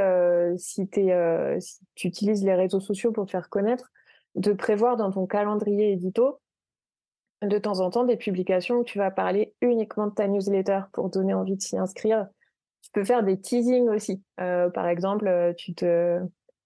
si, 0.57 0.89
si, 0.91 1.09
tu 1.95 2.07
utilises 2.07 2.43
les 2.43 2.55
réseaux 2.55 2.81
sociaux 2.81 3.11
pour 3.11 3.25
te 3.25 3.31
faire 3.31 3.49
connaître, 3.49 3.91
de 4.35 4.53
prévoir 4.53 4.97
dans 4.97 5.11
ton 5.11 5.25
calendrier 5.25 5.91
édito 5.91 6.39
de 7.41 7.57
temps 7.57 7.79
en 7.79 7.89
temps 7.89 8.03
des 8.03 8.17
publications 8.17 8.77
où 8.77 8.83
tu 8.83 8.97
vas 8.97 9.11
parler 9.11 9.53
uniquement 9.61 10.07
de 10.07 10.13
ta 10.13 10.27
newsletter 10.27 10.81
pour 10.93 11.09
donner 11.09 11.33
envie 11.33 11.55
de 11.55 11.61
s'y 11.61 11.77
inscrire. 11.77 12.27
Tu 12.81 12.91
peux 12.91 13.03
faire 13.03 13.23
des 13.23 13.39
teasings 13.39 13.89
aussi. 13.89 14.23
par 14.37 14.87
exemple, 14.87 15.53
tu, 15.57 15.73
te, 15.73 16.19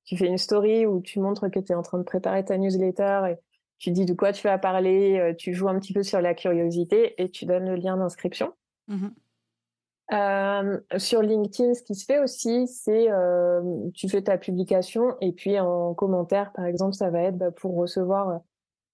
tu 0.06 0.18
fais 0.18 0.28
une 0.28 0.38
story 0.38 0.86
où 0.86 1.02
tu 1.02 1.20
montres 1.20 1.50
que 1.52 1.60
tu 1.60 1.72
es 1.72 1.76
en 1.76 1.82
train 1.82 1.98
de 1.98 2.04
préparer 2.04 2.46
ta 2.46 2.58
newsletter 2.58 3.32
et 3.32 3.36
tu 3.78 3.92
dis 3.92 4.06
de 4.06 4.14
quoi 4.14 4.32
tu 4.32 4.48
vas 4.48 4.58
parler, 4.58 5.20
euh, 5.20 5.34
tu 5.34 5.54
joues 5.54 5.68
un 5.68 5.80
petit 5.80 5.94
peu 5.94 6.04
sur 6.04 6.22
la 6.22 6.34
curiosité 6.34 7.22
et 7.22 7.30
tu 7.30 7.46
donnes 7.46 7.66
le 7.66 7.76
lien 7.76 7.98
d'inscription. 7.98 8.54
Mmh 8.88 9.08
euh, 10.14 10.80
sur 10.98 11.24
LinkedIn, 11.24 11.74
ce 11.74 11.82
qui 11.82 11.96
se 11.96 12.06
fait 12.06 12.20
aussi, 12.20 12.68
c'est 12.68 13.10
euh, 13.10 13.64
tu 13.96 14.08
fais 14.08 14.22
ta 14.22 14.38
publication 14.38 15.16
et 15.20 15.32
puis 15.32 15.60
en 15.60 15.96
commentaire, 15.96 16.54
par 16.54 16.66
exemple, 16.66 16.94
ça 16.94 17.10
va 17.10 17.24
être 17.24 17.40
bah, 17.40 17.50
pour 17.50 17.76
recevoir 17.76 18.42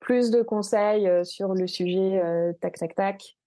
plus 0.02 0.32
de 0.32 0.42
conseils 0.42 1.10
sur 1.24 1.54
le 1.54 1.68
sujet 1.68 2.22
tac 2.60 2.78
tac 2.78 2.96
tac. 2.96 3.38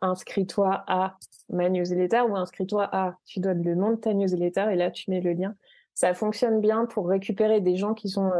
inscris-toi 0.00 0.84
à 0.86 1.16
ma 1.48 1.68
newsletter 1.68 2.20
ou 2.28 2.36
inscris-toi 2.36 2.88
à. 2.92 3.16
Tu 3.24 3.40
donnes 3.40 3.64
le 3.64 3.74
nom 3.74 3.90
de 3.90 3.96
ta 3.96 4.14
newsletter 4.14 4.66
et 4.70 4.76
là 4.76 4.92
tu 4.92 5.10
mets 5.10 5.20
le 5.20 5.32
lien. 5.32 5.54
Ça 5.94 6.14
fonctionne 6.14 6.60
bien 6.60 6.86
pour 6.86 7.08
récupérer 7.08 7.60
des 7.60 7.76
gens 7.76 7.94
qui 7.94 8.08
sont 8.08 8.30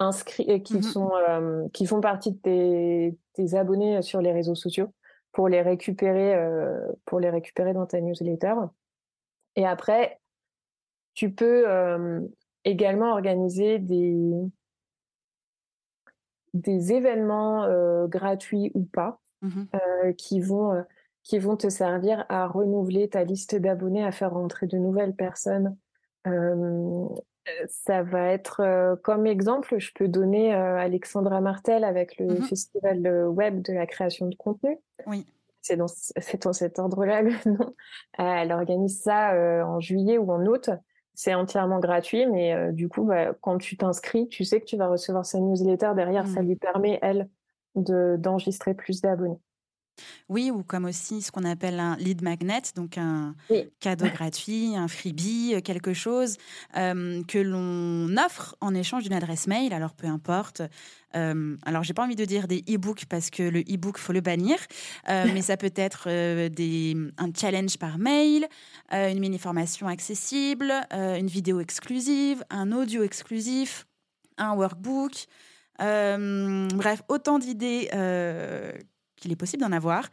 inscrits, 0.00 0.62
qui, 0.62 0.78
mmh 0.78 0.82
sont, 0.82 1.10
euh, 1.14 1.68
qui 1.72 1.86
font 1.86 2.00
partie 2.00 2.32
de 2.32 3.14
tes, 3.34 3.54
abonnés 3.54 4.02
sur 4.02 4.20
les 4.20 4.32
réseaux 4.32 4.54
sociaux 4.54 4.92
pour 5.32 5.48
les 5.48 5.62
récupérer, 5.62 6.34
euh, 6.34 6.80
pour 7.04 7.20
les 7.20 7.30
récupérer 7.30 7.72
dans 7.72 7.86
ta 7.86 8.00
newsletter. 8.00 8.54
Et 9.56 9.66
après, 9.66 10.18
tu 11.14 11.30
peux 11.30 11.68
euh, 11.68 12.20
également 12.64 13.12
organiser 13.12 13.78
des, 13.78 14.16
des 16.54 16.92
événements 16.92 17.66
gratuits 18.06 18.70
ou 18.74 18.84
pas 18.84 19.20
mmh 19.42 19.64
qui 20.18 20.40
vont 20.40 20.84
qui 21.22 21.38
vont 21.38 21.56
te 21.56 21.68
servir 21.68 22.24
à 22.28 22.46
renouveler 22.46 23.08
ta 23.08 23.24
liste 23.24 23.54
d'abonnés, 23.54 24.04
à 24.04 24.12
faire 24.12 24.32
rentrer 24.32 24.66
de 24.66 24.78
nouvelles 24.78 25.14
personnes 25.14 25.76
ça 27.68 28.02
va 28.02 28.28
être 28.28 28.60
euh, 28.60 28.96
comme 28.96 29.26
exemple, 29.26 29.78
je 29.78 29.92
peux 29.94 30.08
donner 30.08 30.54
euh, 30.54 30.76
Alexandra 30.76 31.40
Martel 31.40 31.84
avec 31.84 32.18
le 32.18 32.26
mmh 32.26 32.42
festival 32.42 33.06
euh, 33.06 33.28
web 33.28 33.62
de 33.62 33.72
la 33.72 33.86
création 33.86 34.26
de 34.26 34.34
contenu. 34.34 34.78
Oui. 35.06 35.26
C'est 35.62 35.76
dans, 35.76 35.86
dans 36.42 36.52
cet 36.52 36.78
ordre-là 36.78 37.22
non. 37.46 37.74
Elle 38.18 38.52
organise 38.52 39.02
ça 39.02 39.34
en 39.66 39.78
juillet 39.78 40.16
ou 40.16 40.30
en 40.32 40.44
août. 40.46 40.70
C'est 41.22 41.34
entièrement 41.34 41.80
gratuit, 41.80 42.24
mais 42.24 42.72
du 42.72 42.88
coup, 42.88 43.04
bah, 43.04 43.34
quand 43.42 43.58
tu 43.58 43.76
t'inscris, 43.76 44.26
tu 44.28 44.42
sais 44.46 44.58
que 44.58 44.64
tu 44.64 44.78
vas 44.78 44.88
recevoir 44.88 45.26
sa 45.26 45.38
newsletter. 45.38 45.90
Derrière, 45.94 46.26
ça 46.26 46.40
mmh. 46.40 46.46
lui 46.46 46.56
permet, 46.56 46.98
elle, 47.02 47.28
d'enregistrer 47.74 48.72
plus 48.72 49.02
d'abonnés. 49.02 49.36
Oui, 50.28 50.50
ou 50.50 50.62
comme 50.62 50.84
aussi 50.84 51.22
ce 51.22 51.30
qu'on 51.32 51.44
appelle 51.44 51.80
un 51.80 51.96
lead 51.96 52.22
magnet, 52.22 52.62
donc 52.76 52.98
un 52.98 53.34
cadeau 53.80 54.06
gratuit, 54.06 54.76
un 54.76 54.88
freebie, 54.88 55.54
euh, 55.54 55.60
quelque 55.60 55.94
chose 55.94 56.36
euh, 56.76 57.22
que 57.24 57.38
l'on 57.38 58.16
offre 58.16 58.56
en 58.60 58.74
échange 58.74 59.04
d'une 59.04 59.12
adresse 59.12 59.46
mail. 59.46 59.72
Alors 59.72 59.94
peu 59.94 60.06
importe. 60.06 60.62
Euh, 61.16 61.56
alors 61.64 61.82
j'ai 61.82 61.94
pas 61.94 62.04
envie 62.04 62.16
de 62.16 62.24
dire 62.24 62.46
des 62.46 62.64
e-books 62.68 63.06
parce 63.06 63.30
que 63.30 63.42
le 63.42 63.60
e-book 63.60 63.98
faut 63.98 64.12
le 64.12 64.20
bannir, 64.20 64.58
mais 65.08 65.42
ça 65.42 65.56
peut 65.56 65.72
être 65.74 66.08
des, 66.48 66.96
un 67.18 67.30
challenge 67.34 67.78
par 67.78 67.98
mail, 67.98 68.46
une 68.92 69.18
mini 69.18 69.38
formation 69.38 69.88
accessible, 69.88 70.72
une 70.92 71.26
vidéo 71.26 71.58
exclusive, 71.58 72.44
un 72.50 72.70
audio 72.70 73.02
exclusif, 73.02 73.86
un 74.38 74.54
workbook. 74.54 75.26
bref, 75.78 77.02
autant 77.08 77.40
d'idées 77.40 77.88
qu'il 79.20 79.32
est 79.32 79.36
possible 79.36 79.62
d'en 79.62 79.72
avoir. 79.72 80.08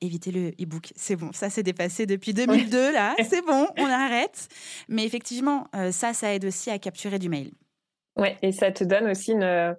Évitez 0.00 0.32
le 0.32 0.48
e-book, 0.60 0.92
c'est 0.96 1.16
bon, 1.16 1.32
ça 1.32 1.48
s'est 1.48 1.62
dépassé 1.62 2.04
depuis 2.04 2.34
2002, 2.34 2.92
là, 2.92 3.14
c'est 3.28 3.44
bon, 3.44 3.66
on 3.78 3.86
arrête. 3.86 4.48
Mais 4.88 5.04
effectivement, 5.04 5.66
euh, 5.74 5.92
ça, 5.92 6.12
ça 6.12 6.34
aide 6.34 6.44
aussi 6.44 6.70
à 6.70 6.78
capturer 6.78 7.18
du 7.18 7.28
mail. 7.28 7.52
Ouais, 8.16 8.36
et 8.42 8.52
ça 8.52 8.72
te 8.72 8.82
donne 8.84 9.08
aussi 9.08 9.32
une, 9.32 9.76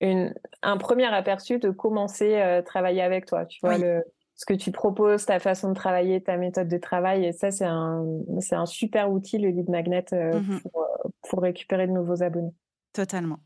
une 0.00 0.34
un 0.62 0.76
premier 0.76 1.06
aperçu 1.06 1.58
de 1.58 1.70
commencer 1.70 2.34
à 2.36 2.58
euh, 2.58 2.62
travailler 2.62 3.02
avec 3.02 3.26
toi. 3.26 3.46
Tu 3.46 3.60
vois, 3.62 3.78
le, 3.78 4.02
ce 4.34 4.44
que 4.46 4.54
tu 4.54 4.72
proposes, 4.72 5.26
ta 5.26 5.38
façon 5.38 5.68
de 5.68 5.74
travailler, 5.74 6.22
ta 6.22 6.36
méthode 6.36 6.68
de 6.68 6.78
travail. 6.78 7.24
Et 7.24 7.32
ça, 7.32 7.50
c'est 7.50 7.66
un, 7.66 8.04
c'est 8.40 8.56
un 8.56 8.66
super 8.66 9.10
outil, 9.10 9.38
le 9.38 9.50
lead 9.50 9.68
magnet, 9.68 10.04
euh, 10.12 10.40
mmh 10.40 10.60
pour, 10.62 10.86
pour 11.28 11.42
récupérer 11.42 11.86
de 11.86 11.92
nouveaux 11.92 12.22
abonnés. 12.22 12.54
Totalement. 12.92 13.38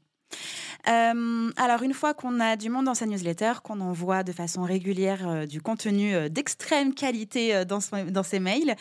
Euh, 0.89 1.51
alors, 1.57 1.83
une 1.83 1.95
fois 1.95 2.15
qu'on 2.15 2.41
a 2.41 2.57
du 2.57 2.69
monde 2.69 2.87
dans 2.87 2.95
sa 2.95 3.07
newsletter, 3.07 3.55
qu'on 3.63 3.81
envoie 3.81 4.23
de 4.23 4.33
façon 4.33 4.63
régulière 4.63 5.29
euh, 5.29 5.47
du 5.47 5.61
contenu 5.61 6.15
euh, 6.15 6.29
d'extrême 6.29 6.95
qualité 6.95 7.65
dans, 7.65 7.81
ses 8.23 8.41
mails, 8.41 8.77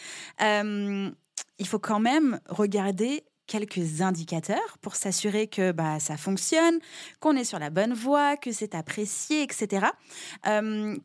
il 1.60 1.68
faut 1.68 1.80
quand 1.80 2.00
même 2.00 2.39
regarder 2.50 3.24
quelques 3.48 4.02
indicateurs 4.02 4.78
pour 4.82 4.96
s'assurer 4.96 5.48
que 5.48 5.72
bah, 5.72 6.00
ça 6.00 6.18
fonctionne, 6.18 6.80
qu'on 7.20 7.36
est 7.36 7.44
sur 7.44 7.60
la 7.60 7.70
bonne 7.70 7.94
voie, 7.94 8.38
que 8.38 8.52
c'est 8.52 8.76
apprécié, 8.76 9.44
etc. 9.44 9.88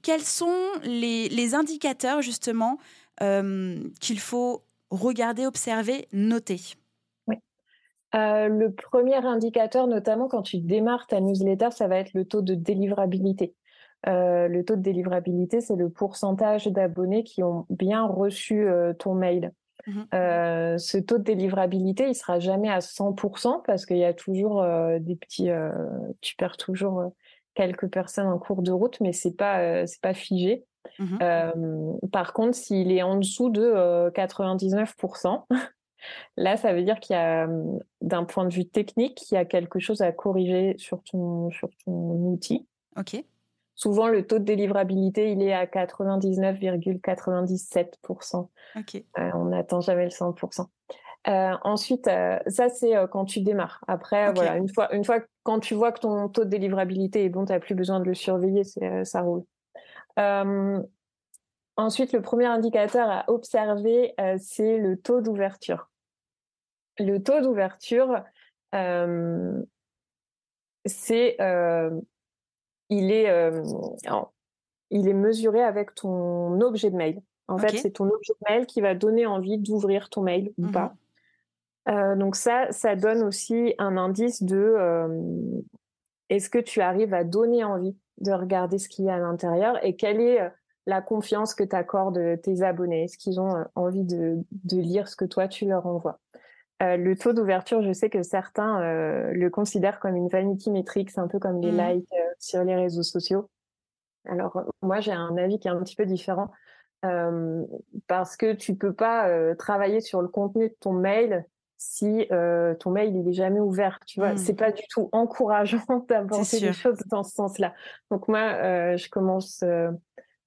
quels 0.02 0.24
sont 0.24 0.66
les 0.82 1.54
indicateurs 1.54 2.22
justement 2.22 2.78
qu'il 3.20 4.20
faut 4.20 4.64
regarder, 4.90 5.46
observer, 5.46 6.08
noter? 6.12 6.60
Euh, 8.14 8.48
le 8.48 8.72
premier 8.72 9.16
indicateur, 9.16 9.86
notamment 9.86 10.28
quand 10.28 10.42
tu 10.42 10.58
démarres 10.58 11.06
ta 11.06 11.20
newsletter, 11.20 11.70
ça 11.70 11.88
va 11.88 11.98
être 11.98 12.14
le 12.14 12.24
taux 12.24 12.42
de 12.42 12.54
délivrabilité. 12.54 13.54
Euh, 14.06 14.48
le 14.48 14.64
taux 14.64 14.76
de 14.76 14.82
délivrabilité, 14.82 15.60
c'est 15.60 15.76
le 15.76 15.90
pourcentage 15.90 16.66
d'abonnés 16.68 17.24
qui 17.24 17.42
ont 17.42 17.66
bien 17.68 18.06
reçu 18.06 18.66
euh, 18.66 18.92
ton 18.94 19.14
mail. 19.14 19.52
Mmh 19.86 20.02
ce 20.12 20.98
taux 20.98 21.18
de 21.18 21.22
délivrabilité, 21.22 22.08
il 22.08 22.14
sera 22.14 22.40
jamais 22.40 22.68
à 22.68 22.80
100% 22.80 23.62
parce 23.64 23.86
qu'il 23.86 23.96
y 23.96 24.04
a 24.04 24.12
toujours 24.12 24.62
des 25.00 25.16
petits, 25.16 25.48
tu 26.20 26.36
perds 26.36 26.58
toujours 26.58 27.12
quelques 27.54 27.88
personnes 27.88 28.26
en 28.26 28.38
cours 28.38 28.60
de 28.60 28.70
route, 28.70 29.00
mais 29.00 29.14
c'est 29.14 29.34
pas 29.34 29.86
c'est 29.86 30.02
pas 30.02 30.12
figé. 30.12 30.66
Mmh 30.98 31.98
par 32.12 32.34
contre, 32.34 32.54
s'il 32.54 32.92
est 32.92 33.02
en 33.02 33.16
dessous 33.16 33.48
de 33.48 34.10
99%, 34.10 35.44
Là, 36.36 36.56
ça 36.56 36.72
veut 36.72 36.82
dire 36.82 36.98
qu'il 37.00 37.14
y 37.14 37.18
a, 37.18 37.48
d'un 38.00 38.24
point 38.24 38.44
de 38.44 38.52
vue 38.52 38.66
technique, 38.66 39.30
il 39.30 39.34
y 39.34 39.38
a 39.38 39.44
quelque 39.44 39.78
chose 39.78 40.00
à 40.00 40.10
corriger 40.12 40.74
sur 40.78 41.02
ton, 41.02 41.50
sur 41.50 41.68
ton 41.84 41.92
outil. 41.92 42.66
OK. 42.96 43.22
souvent 43.74 44.08
le 44.08 44.26
taux 44.26 44.38
de 44.40 44.44
délivrabilité, 44.44 45.30
il 45.30 45.42
est 45.42 45.52
à 45.52 45.66
99,97%. 45.66 48.48
on 49.14 49.44
n'atteint 49.46 49.80
jamais 49.80 50.04
le 50.04 50.10
100%. 50.10 50.66
ensuite, 51.24 52.06
ça 52.06 52.68
c'est 52.68 52.94
quand 53.10 53.24
tu 53.24 53.40
démarres. 53.40 53.82
Après, 53.86 54.32
voilà, 54.32 54.56
une 54.56 54.68
fois, 54.68 54.92
une 54.94 55.04
fois 55.04 55.20
quand 55.44 55.60
tu 55.60 55.74
vois 55.74 55.92
que 55.92 56.00
ton 56.00 56.28
taux 56.28 56.44
de 56.44 56.50
délivrabilité 56.50 57.24
est 57.24 57.28
bon, 57.28 57.44
tu 57.44 57.52
n'as 57.52 57.60
plus 57.60 57.76
besoin 57.76 58.00
de 58.00 58.06
le 58.06 58.14
surveiller, 58.14 58.64
ça 59.04 59.22
roule. 59.22 59.44
Ensuite, 61.78 62.12
le 62.12 62.20
premier 62.20 62.46
indicateur 62.46 63.08
à 63.08 63.24
observer, 63.28 64.14
c'est 64.38 64.78
le 64.78 64.98
taux 64.98 65.20
d'ouverture. 65.20 65.88
Le 66.98 67.18
taux 67.18 67.40
d'ouverture, 67.40 68.22
c'est 70.84 71.36
il 72.90 73.12
est 73.12 73.52
il 74.90 75.08
est 75.08 75.14
mesuré 75.14 75.62
avec 75.62 75.94
ton 75.94 76.60
objet 76.60 76.90
de 76.90 76.96
mail. 76.96 77.22
En 77.46 77.56
fait, 77.56 77.78
c'est 77.78 77.92
ton 77.92 78.04
objet 78.04 78.32
de 78.34 78.52
mail 78.52 78.66
qui 78.66 78.80
va 78.82 78.94
donner 78.94 79.24
envie 79.24 79.58
d'ouvrir 79.58 80.10
ton 80.10 80.22
mail 80.22 80.52
ou 80.58 80.66
mmh 80.66 80.72
pas. 80.72 80.94
donc 82.16 82.36
ça, 82.36 82.70
ça 82.72 82.96
donne 82.96 83.22
aussi 83.22 83.74
un 83.78 83.96
indice 83.96 84.42
de 84.42 85.64
est-ce 86.28 86.50
que 86.50 86.58
tu 86.58 86.80
arrives 86.80 87.14
à 87.14 87.24
donner 87.24 87.64
envie 87.64 87.96
de 88.18 88.32
regarder 88.32 88.78
ce 88.78 88.88
qu'il 88.88 89.04
y 89.06 89.10
a 89.10 89.14
à 89.14 89.18
l'intérieur 89.18 89.82
et 89.84 89.96
quelle 89.96 90.20
est 90.20 90.40
la 90.88 91.02
confiance 91.02 91.54
que 91.54 91.62
tu 91.62 91.76
accordes 91.76 92.40
tes 92.42 92.62
abonnés 92.62 93.04
Est-ce 93.04 93.18
qu'ils 93.18 93.40
ont 93.40 93.64
envie 93.74 94.04
de, 94.04 94.38
de, 94.64 94.80
lire 94.80 95.06
ce 95.06 95.16
que 95.16 95.26
toi 95.26 95.46
tu 95.46 95.66
leur 95.66 95.86
envoies 95.86 96.18
euh, 96.82 96.96
le 96.96 97.16
taux 97.16 97.32
d'ouverture, 97.32 97.82
je 97.82 97.92
sais 97.92 98.08
que 98.08 98.22
certains 98.22 98.80
euh, 98.82 99.32
le 99.32 99.50
considèrent 99.50 99.98
comme 99.98 100.14
une 100.14 100.28
vanity 100.28 100.70
metric, 100.70 101.10
c'est 101.10 101.18
un 101.18 101.26
peu 101.26 101.40
comme 101.40 101.60
les 101.60 101.72
mmh. 101.72 101.88
likes 101.88 102.12
euh, 102.12 102.32
sur 102.38 102.62
les 102.62 102.76
réseaux 102.76 103.02
sociaux. 103.02 103.50
Alors 104.26 104.62
moi, 104.82 105.00
j'ai 105.00 105.12
un 105.12 105.36
avis 105.36 105.58
qui 105.58 105.68
est 105.68 105.70
un 105.70 105.82
petit 105.82 105.96
peu 105.96 106.06
différent 106.06 106.50
parce 108.08 108.36
que 108.36 108.54
tu 108.54 108.74
peux 108.74 108.92
pas 108.92 109.54
travailler 109.54 110.00
sur 110.00 110.20
le 110.20 110.26
contenu 110.26 110.68
de 110.68 110.74
ton 110.80 110.92
mail 110.92 111.46
si 111.78 112.26
ton 112.28 112.90
mail 112.90 113.16
il 113.16 113.28
est 113.28 113.32
jamais 113.32 113.60
ouvert. 113.60 114.00
Tu 114.04 114.18
vois, 114.18 114.36
c'est 114.36 114.52
mmh. 114.52 114.56
pas 114.56 114.72
du 114.72 114.82
tout 114.90 115.08
encourageant 115.12 116.04
d'avancer 116.08 116.60
des 116.60 116.72
choses 116.72 116.98
dans 117.06 117.22
ce 117.22 117.34
sens-là. 117.36 117.72
Donc 118.10 118.26
moi, 118.26 118.96
je 118.96 119.08
commence 119.08 119.64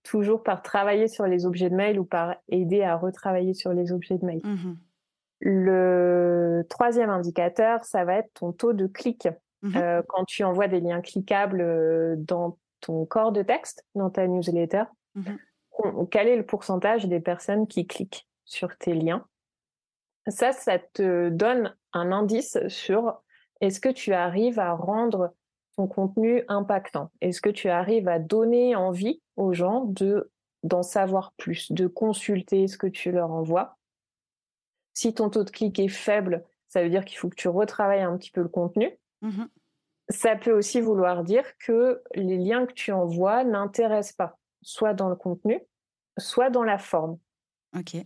toujours 0.04 0.44
par 0.44 0.62
travailler 0.62 1.08
sur 1.08 1.26
les 1.26 1.46
objets 1.46 1.70
de 1.70 1.76
mail 1.76 2.00
ou 2.00 2.06
par 2.06 2.36
aider 2.50 2.84
à 2.84 2.96
retravailler 2.96 3.54
sur 3.54 3.74
les 3.74 3.92
objets 3.92 4.18
de 4.18 4.26
mail. 4.26 4.42
Mmh 4.44 4.74
le 5.44 6.64
troisième 6.70 7.10
indicateur, 7.10 7.84
ça 7.84 8.06
va 8.06 8.18
être 8.18 8.32
ton 8.36 8.52
taux 8.52 8.74
de 8.74 8.86
clic. 8.86 9.28
Mmh 9.64 9.76
euh, 9.76 10.04
quand 10.08 10.24
tu 10.26 10.44
envoies 10.44 10.68
des 10.68 10.80
liens 10.80 11.02
cliquables 11.02 11.62
euh, 11.62 12.16
dans 12.16 12.60
ton 12.80 13.06
corps 13.08 13.32
de 13.32 13.42
texte, 13.42 13.84
dans 13.96 14.12
ta 14.12 14.28
newsletter, 14.28 14.84
mmh 15.16 15.32
quel 16.12 16.28
est 16.28 16.36
le 16.36 16.46
pourcentage 16.46 17.08
des 17.08 17.20
personnes 17.20 17.66
qui 17.66 17.88
cliquent 17.88 18.28
sur 18.46 18.78
tes 18.78 18.94
liens? 18.94 19.26
Ça, 20.28 20.52
ça 20.52 20.78
te 20.78 21.30
donne 21.30 21.76
un 21.94 22.12
indice 22.12 22.60
sur 22.68 23.20
est-ce 23.62 23.80
que 23.80 23.90
tu 23.90 24.14
arrives 24.14 24.60
à 24.60 24.74
rendre 24.74 25.34
ton 25.82 25.88
contenu 25.88 26.44
impactant? 26.48 27.12
Est-ce 27.22 27.42
que 27.42 27.50
tu 27.50 27.70
arrives 27.70 28.08
à 28.08 28.20
donner 28.20 28.76
envie 28.76 29.22
aux 29.36 29.54
gens 29.54 29.86
de 29.86 30.30
d'en 30.64 30.84
savoir 30.84 31.34
plus, 31.38 31.72
de 31.72 31.88
consulter 31.88 32.68
ce 32.68 32.78
que 32.78 32.86
tu 32.86 33.12
leur 33.12 33.32
envoies? 33.32 33.78
Si 34.94 35.14
ton 35.14 35.30
taux 35.32 35.44
de 35.44 35.50
clic 35.50 35.80
est 35.80 35.88
faible, 35.88 36.44
ça 36.68 36.84
veut 36.84 36.90
dire 36.90 37.04
qu'il 37.04 37.18
faut 37.18 37.30
que 37.30 37.36
tu 37.36 37.48
retravailles 37.48 38.02
un 38.02 38.16
petit 38.18 38.32
peu 38.32 38.42
le 38.42 38.50
contenu. 38.50 38.98
Mmh 39.22 39.46
ça 40.10 40.36
peut 40.36 40.52
aussi 40.52 40.82
vouloir 40.82 41.24
dire 41.24 41.46
que 41.58 42.04
les 42.16 42.38
liens 42.38 42.66
que 42.66 42.74
tu 42.74 42.92
envoies 42.92 43.46
n'intéressent 43.46 44.18
pas, 44.18 44.38
soit 44.62 44.94
dans 44.94 45.08
le 45.08 45.16
contenu, 45.16 45.62
soit 46.18 46.50
dans 46.50 46.66
la 46.66 46.78
forme. 46.78 47.18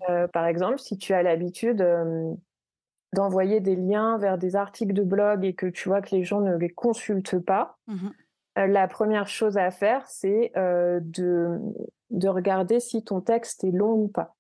Euh, 0.09 0.27
par 0.27 0.45
exemple, 0.45 0.77
si 0.77 0.99
tu 0.99 1.13
as 1.13 1.23
l'habitude 1.23 1.81
euh, 1.81 2.31
d'envoyer 3.15 3.59
des 3.59 3.75
liens 3.75 4.17
vers 4.17 4.37
des 4.37 4.55
articles 4.55 4.93
de 4.93 5.03
blog 5.03 5.43
et 5.43 5.53
que 5.53 5.65
tu 5.65 5.89
vois 5.89 6.01
que 6.01 6.15
les 6.15 6.23
gens 6.23 6.41
ne 6.41 6.55
les 6.55 6.69
consultent 6.69 7.39
pas, 7.39 7.77
mmh 7.87 8.09
euh, 8.57 8.67
la 8.67 8.87
première 8.87 9.27
chose 9.27 9.57
à 9.57 9.69
faire, 9.69 10.07
c'est 10.07 10.53
de, 10.55 11.59
de 12.09 12.27
regarder 12.29 12.79
si 12.79 13.03
ton 13.03 13.19
texte 13.19 13.65
est 13.65 13.71
long 13.71 13.95
ou 13.95 14.07
pas. 14.07 14.33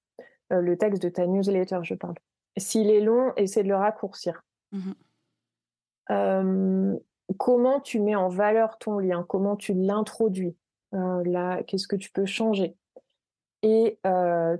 le 0.51 0.77
texte 0.77 1.01
de 1.03 1.09
ta 1.09 1.27
newsletter, 1.27 1.79
je 1.81 1.95
parle. 1.95 2.15
S'il 2.55 2.89
est 2.89 3.01
long, 3.01 3.33
essaie 3.35 3.63
de 3.63 3.67
le 3.67 3.75
raccourcir. 3.75 4.41
Mmh 4.71 4.93
comment 7.37 7.79
tu 7.79 7.99
mets 7.99 8.15
en 8.15 8.29
valeur 8.29 8.77
ton 8.77 8.99
lien? 8.99 9.25
Comment 9.27 9.55
tu 9.55 9.73
l'introduis? 9.73 10.55
Là, 10.91 11.61
qu'est-ce 11.63 11.87
que 11.87 11.95
tu 11.95 12.11
peux 12.11 12.25
changer? 12.25 12.77
Et 13.67 13.97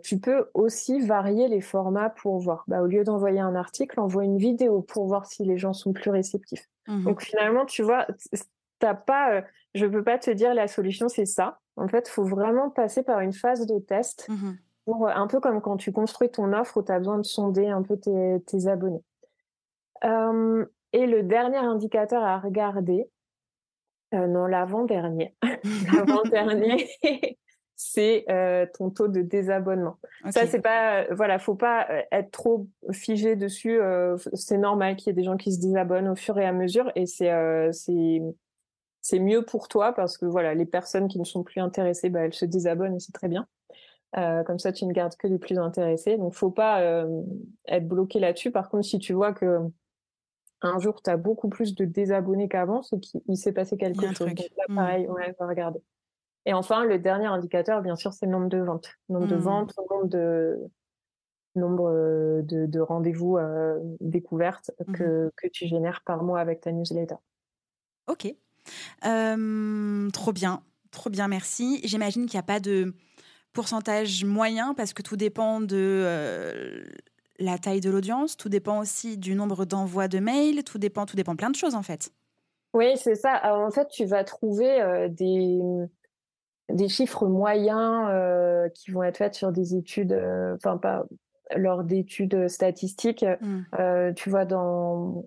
tu 0.02 0.20
peux 0.20 0.50
aussi 0.56 1.00
varier 1.00 1.48
les 1.48 1.62
formats 1.62 2.10
pour 2.10 2.40
voir. 2.40 2.64
Bah, 2.68 2.82
au 2.82 2.88
lieu 2.88 3.04
d'envoyer 3.04 3.40
un 3.40 3.54
article, 3.54 4.00
envoie 4.00 4.24
une 4.24 4.38
vidéo 4.38 4.82
pour 4.82 5.06
voir 5.06 5.28
si 5.28 5.46
les 5.46 5.58
gens 5.58 5.74
sont 5.74 5.94
plus 5.94 6.10
réceptifs. 6.10 6.68
Mmh 6.88 7.04
Donc 7.04 7.22
finalement, 7.22 7.66
tu 7.66 7.84
vois, 7.84 8.08
t'as 8.80 8.96
pas, 8.96 9.44
je 9.76 9.86
peux 9.86 10.04
pas 10.04 10.18
te 10.18 10.32
dire 10.32 10.56
la 10.56 10.68
solution 10.68 11.08
c'est 11.08 11.26
ça. 11.26 11.60
En 11.76 11.88
fait, 11.88 12.08
il 12.08 12.12
faut 12.12 12.24
vraiment 12.24 12.72
passer 12.72 13.04
par 13.04 13.20
une 13.20 13.34
phase 13.34 13.68
de 13.68 13.78
test. 13.78 14.28
Mmh 14.28 14.54
euh, 14.88 15.08
un 15.08 15.28
peu 15.28 15.40
comme 15.40 15.62
quand 15.62 15.78
tu 15.78 15.92
construis 15.92 16.30
ton 16.30 16.54
offre 16.54 16.78
où 16.78 16.84
tu 16.84 16.92
as 16.92 17.00
besoin 17.00 17.18
de 17.18 17.24
sonder 17.24 17.68
un 17.68 17.82
peu 17.82 17.98
tes, 17.98 18.68
abonnés. 18.68 19.04
Euh, 20.04 20.66
et 20.94 21.08
le 21.08 21.24
dernier 21.24 21.58
indicateur 21.58 22.24
à 22.24 22.40
regarder, 22.40 23.10
euh, 24.14 24.28
non, 24.28 24.46
l'avant-dernier, 24.46 25.36
l'avant-dernier, 25.94 26.88
c'est 27.76 28.26
ton 28.74 28.90
taux 28.90 29.08
de 29.08 29.22
désabonnement. 29.22 29.98
Ça, 30.30 30.48
c'est 30.48 30.62
pas, 30.62 31.06
voilà, 31.14 31.40
faut 31.40 31.56
pas 31.56 31.88
être 32.12 32.32
trop 32.32 32.68
figé 32.92 33.36
dessus. 33.36 33.80
c'est 34.34 34.58
normal 34.58 34.96
qu'il 34.96 35.08
y 35.08 35.10
ait 35.12 35.14
des 35.14 35.24
gens 35.24 35.38
qui 35.38 35.54
se 35.54 35.60
désabonnent 35.60 36.08
au 36.08 36.16
fur 36.16 36.38
et 36.40 36.46
à 36.46 36.54
mesure, 36.54 36.92
et 36.96 37.06
c'est 37.06 37.32
c'est 39.06 39.20
mieux 39.20 39.46
pour 39.46 39.68
toi 39.68 39.94
parce 39.94 40.18
que 40.18 40.26
voilà, 40.26 40.56
les 40.56 40.66
personnes 40.66 41.08
qui 41.08 41.20
ne 41.20 41.24
sont 41.24 41.44
plus 41.44 41.62
intéressées, 41.62 42.10
bah, 42.10 42.22
elles 42.22 42.34
se 42.34 42.44
désabonnent 42.44 42.96
et 42.96 43.00
c'est 43.00 43.12
très 43.12 43.28
bien. 43.28 43.48
Euh, 44.18 44.44
comme 44.44 44.58
ça, 44.58 44.74
tu 44.74 44.84
ne 44.88 44.94
gardes 44.94 45.16
que 45.16 45.28
les 45.28 45.38
plus 45.38 45.60
intéressés. 45.60 46.18
Donc, 46.18 46.34
faut 46.34 46.50
pas 46.50 46.82
euh, 46.82 47.22
être 47.68 47.88
bloqué 47.88 48.20
là-dessus. 48.20 48.50
Par 48.50 48.68
contre, 48.68 48.84
si 48.84 48.98
tu 48.98 49.14
vois 49.14 49.32
que 49.34 49.60
un 50.62 50.80
jour, 50.80 51.04
tu 51.04 51.10
as 51.12 51.18
beaucoup 51.18 51.50
plus 51.50 51.76
de 51.76 51.86
désabonnés 51.86 52.48
qu'avant, 52.48 52.82
c'est 52.82 53.00
qu'il 53.00 53.38
s'est 53.38 53.52
passé 53.52 53.78
quelque 53.78 54.08
chose. 54.08 54.18
Donc 54.18 54.40
là, 54.40 54.66
mmh. 54.70 54.76
pareil, 54.76 55.08
on 55.08 55.14
va 55.14 55.48
regarder. 55.48 55.82
Et 56.46 56.54
enfin, 56.54 56.86
le 56.86 57.00
dernier 57.00 57.26
indicateur, 57.26 57.82
bien 57.82 57.96
sûr, 57.96 58.14
c'est 58.14 58.26
le 58.26 58.32
nombre 58.32 58.50
de 58.50 58.60
ventes. 58.60 58.90
Nombre 59.10 59.28
de 59.28 59.36
mmh. 59.36 59.40
ventes, 59.40 59.74
nombre 59.90 60.08
de 60.08 60.60
nombre 61.56 61.90
euh, 61.90 62.42
de, 62.44 62.80
rendez-vous 62.80 63.38
découvertes 64.02 64.72
mmh 64.86 64.94
que, 64.94 65.32
que 65.38 65.48
tu 65.48 65.68
génères 65.68 66.02
par 66.06 66.24
mois 66.24 66.40
avec 66.40 66.62
ta 66.62 66.72
newsletter. 66.72 67.16
Ok. 68.08 68.36
trop 69.02 70.34
bien. 70.34 70.62
Trop 70.92 71.10
bien, 71.10 71.28
merci. 71.28 71.82
J'imagine 71.84 72.26
qu'il 72.26 72.38
n'y 72.38 72.44
a 72.44 72.44
pas 72.44 72.60
de 72.60 72.94
pourcentage 73.56 74.24
moyen 74.24 74.74
parce 74.74 74.94
que 74.94 75.02
tout 75.02 75.18
dépend 75.18 75.62
de 75.62 75.76
euh, 75.76 76.84
la 77.40 77.58
taille 77.58 77.82
de 77.82 77.90
l'audience, 77.90 78.38
tout 78.38 78.50
dépend 78.50 78.80
aussi 78.80 79.18
du 79.18 79.34
nombre 79.34 79.66
d'envois 79.66 80.08
de 80.08 80.20
mails, 80.20 80.64
tout 80.64 80.78
dépend, 80.78 81.06
tout 81.06 81.16
dépend 81.16 81.36
plein 81.36 81.50
de 81.50 81.56
choses 81.56 81.74
en 81.74 81.82
fait. 81.82 82.12
Oui, 82.74 82.98
c'est 82.98 83.16
ça. 83.16 83.58
en 83.58 83.72
fait, 83.72 83.88
tu 83.88 84.06
vas 84.06 84.24
trouver 84.24 84.82
euh, 84.82 85.08
des, 85.08 85.60
des 86.70 86.88
chiffres 86.88 87.28
moyens 87.28 88.08
euh, 88.10 88.70
qui 88.70 88.92
vont 88.92 89.04
être 89.04 89.18
faits 89.18 89.36
sur 89.36 89.52
des 89.52 89.76
études, 89.76 90.14
enfin 90.56 90.78
pas 90.78 91.06
lors 91.56 91.84
d'études 91.84 92.48
statistiques. 92.48 93.26
Mmh. 93.42 94.14
tu 94.16 94.30
vois, 94.30 94.46
dans 94.46 95.26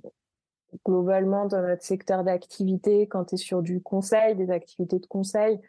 globalement 0.85 1.46
dans 1.46 1.62
notre 1.62 1.83
secteur 1.83 2.24
d'activité, 2.24 3.07
quand 3.07 3.27
tu 3.27 3.35
es 3.37 3.38
sur 3.38 3.62
du 3.62 3.81
conseil, 3.81 4.35
des 4.37 4.51
activités 4.51 4.98
de 4.98 5.07
conseil, 5.07 5.61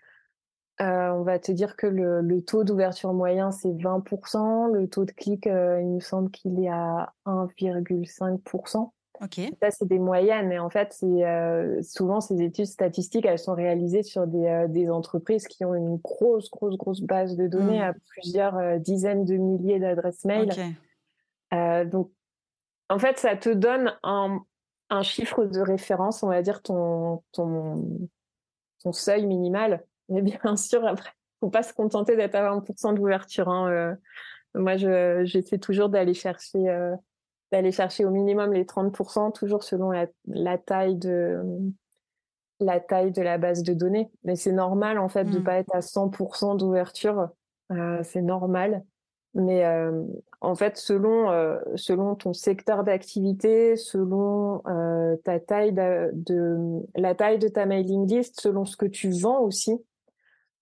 euh, 0.81 1.09
on 1.09 1.23
va 1.23 1.39
te 1.39 1.51
dire 1.51 1.75
que 1.75 1.87
le, 1.87 2.41
taux 2.41 2.63
d'ouverture 2.63 3.13
moyen, 3.13 3.51
c'est 3.51 3.73
20%. 3.73 4.71
Le 4.71 4.87
taux 4.87 5.03
de 5.03 5.11
clic, 5.11 5.45
euh, 5.47 5.81
il 5.81 5.87
me 5.87 5.99
semble 5.99 6.31
qu'il 6.31 6.63
est 6.63 6.69
à 6.69 7.13
1,5%. 7.25 8.91
Ça, 9.61 9.71
c'est 9.71 9.87
des 9.87 9.99
moyennes. 9.99 10.47
Mais 10.47 10.59
en 10.59 10.69
fait, 10.69 10.97
euh, 11.03 11.81
souvent 11.81 12.21
ces 12.21 12.41
études 12.41 12.65
statistiques, 12.65 13.25
elles 13.25 13.39
sont 13.39 13.53
réalisées 13.53 14.03
sur 14.03 14.27
des, 14.27 14.89
entreprises 14.89 15.47
qui 15.47 15.65
ont 15.65 15.75
une 15.75 15.97
grosse, 15.97 16.49
grosse, 16.49 16.77
grosse 16.77 17.01
base 17.01 17.35
de 17.35 17.47
données 17.47 17.79
hmm. 17.79 17.89
à 17.89 17.93
plusieurs 18.07 18.79
dizaines 18.79 19.25
de 19.25 19.35
milliers 19.35 19.79
d'adresses 19.79 20.25
mail. 20.25 20.49
donc, 21.89 22.11
en 22.89 22.97
fait, 22.97 23.17
ça 23.19 23.35
te 23.35 23.49
donne 23.49 23.93
un, 24.03 24.39
un, 24.89 25.03
chiffre 25.03 25.45
de 25.45 25.59
référence, 25.59 26.23
on 26.23 26.29
va 26.29 26.41
dire 26.41 26.63
ton, 26.63 27.21
ton, 27.33 28.09
ton 28.81 28.91
seuil 28.91 29.27
minimal 29.27 29.83
mais 30.09 30.21
bien 30.21 30.55
sûr, 30.57 30.85
après, 30.85 31.11
faut 31.39 31.49
pas 31.49 31.63
se 31.63 31.73
contenter 31.73 32.15
d'être 32.15 32.35
à 32.35 32.57
20% 32.57 32.95
d'ouverture. 32.95 33.47
Hein, 33.47 33.71
euh. 33.71 33.95
moi, 34.55 34.75
j'essaie 34.75 35.59
toujours 35.59 35.89
d'aller 35.89 36.13
chercher, 36.13 36.69
euh, 36.69 36.95
d'aller 37.51 37.71
chercher 37.71 38.05
au 38.05 38.11
minimum 38.11 38.53
les 38.53 38.63
30%, 38.63 39.31
toujours 39.33 39.63
selon 39.63 39.91
la, 40.27 40.57
taille 40.57 40.95
de, 40.95 41.41
la 42.59 42.79
taille 42.79 43.11
de 43.11 43.21
la 43.21 43.37
base 43.37 43.63
de 43.63 43.73
données. 43.73 44.11
Mais 44.23 44.35
c'est 44.35 44.51
normal, 44.51 44.99
en 44.99 45.09
fait, 45.09 45.25
de 45.25 45.31
ne 45.31 45.39
mmh. 45.39 45.43
pas 45.43 45.57
être 45.57 45.75
à 45.75 45.79
100% 45.79 46.57
d'ouverture. 46.57 47.29
c'est 48.03 48.21
normal. 48.21 48.83
Mais 49.35 49.63
en 50.41 50.55
fait, 50.55 50.77
selon, 50.77 51.29
selon 51.75 52.15
ton 52.15 52.33
secteur 52.33 52.83
d'activité, 52.83 53.75
selon 53.75 54.63
ta 55.23 55.39
taille 55.39 55.73
de, 55.73 56.11
la 56.95 57.15
taille 57.15 57.39
de 57.39 57.47
ta 57.47 57.65
mailing 57.65 58.07
list, 58.07 58.41
selon 58.41 58.65
ce 58.65 58.75
que 58.75 58.87
tu 58.87 59.11
vends 59.11 59.41
aussi, 59.41 59.79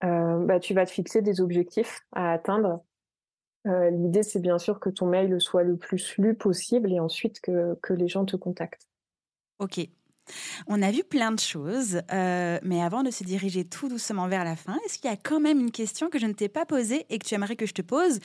bah, 0.01 0.59
tu 0.61 0.73
vas 0.73 0.85
te 0.85 0.91
fixer 0.91 1.21
des 1.21 1.41
objectifs 1.41 2.01
à 2.11 2.33
atteindre. 2.33 2.81
L'idée, 3.91 4.23
c'est 4.23 4.39
bien 4.39 4.57
sûr 4.57 4.79
que 4.79 4.89
ton 4.89 5.07
mail 5.07 5.39
soit 5.41 5.63
le 5.63 5.75
plus 5.75 6.17
lu 6.17 6.35
possible 6.35 6.91
et 6.91 6.99
ensuite 6.99 7.41
que, 7.41 7.77
que 7.81 7.93
les 7.93 8.07
gens 8.07 8.25
te 8.25 8.35
contactent. 8.35 8.87
Ok, 9.59 9.79
on 10.67 10.81
a 10.81 10.91
vu 10.91 11.03
plein 11.03 11.31
de 11.31 11.39
choses, 11.39 12.01
euh, 12.11 12.59
mais 12.63 12.81
avant 12.81 13.03
de 13.03 13.11
se 13.11 13.23
diriger 13.23 13.65
tout 13.65 13.87
doucement 13.87 14.27
vers 14.27 14.43
la 14.43 14.55
fin, 14.55 14.77
est-ce 14.85 14.97
qu'il 14.99 15.09
y 15.09 15.13
a 15.13 15.17
quand 15.17 15.39
même 15.39 15.59
une 15.59 15.71
question 15.71 16.09
que 16.09 16.19
je 16.19 16.25
ne 16.25 16.33
t'ai 16.33 16.49
pas 16.49 16.65
posée 16.65 17.05
et 17.09 17.19
que 17.19 17.25
tu 17.25 17.35
aimerais 17.35 17.55
que 17.55 17.65
je 17.65 17.73
te 17.73 17.81
pose? 17.81 18.19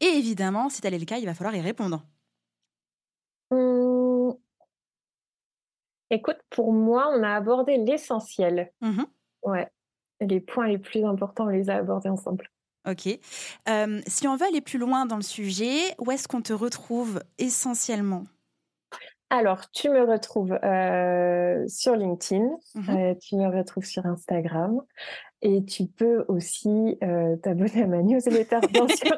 Et 0.00 0.06
évidemment, 0.06 0.68
si 0.68 0.80
tel 0.80 0.94
est 0.94 0.98
le 0.98 1.04
cas, 1.04 1.18
il 1.18 1.26
va 1.26 1.34
falloir 1.34 1.54
y 1.54 1.60
répondre. 1.60 2.04
Mmh. 3.50 4.32
Écoute, 6.10 6.38
pour 6.50 6.72
moi, 6.72 7.10
on 7.14 7.22
a 7.22 7.34
abordé 7.34 7.76
l'essentiel. 7.76 8.72
Mmh 8.80 9.02
ouais. 9.42 9.68
Les 10.20 10.40
points 10.40 10.66
les 10.66 10.78
plus 10.78 11.04
importants, 11.04 11.44
on 11.44 11.48
les 11.48 11.70
a 11.70 11.76
abordés 11.76 12.08
ensemble. 12.08 12.50
Ok. 12.86 13.08
Euh, 13.68 14.00
si 14.06 14.28
on 14.28 14.36
veut 14.36 14.46
aller 14.46 14.60
plus 14.60 14.78
loin 14.78 15.06
dans 15.06 15.16
le 15.16 15.22
sujet, 15.22 15.94
où 15.98 16.10
est-ce 16.10 16.28
qu'on 16.28 16.42
te 16.42 16.52
retrouve 16.52 17.20
essentiellement? 17.38 18.24
Alors, 19.30 19.70
tu 19.70 19.90
me 19.90 20.10
retrouves 20.10 20.58
euh, 20.64 21.64
sur 21.68 21.94
LinkedIn, 21.96 22.48
mmh 22.74 22.90
euh, 22.90 23.14
tu 23.20 23.36
me 23.36 23.46
retrouves 23.46 23.84
sur 23.84 24.06
Instagram 24.06 24.80
et 25.42 25.64
tu 25.66 25.86
peux 25.86 26.24
aussi 26.28 26.96
euh, 27.02 27.36
t'abonner 27.36 27.82
à 27.82 27.86
ma 27.86 28.02
newsletter, 28.02 28.60
bien 28.72 28.88
sûr. 28.96 29.16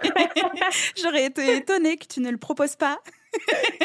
J'aurais 1.01 1.27
été 1.27 1.57
étonnée 1.57 1.97
que 1.97 2.07
tu 2.07 2.21
ne 2.21 2.31
le 2.31 2.39
proposes 2.39 2.75
pas. 2.75 2.99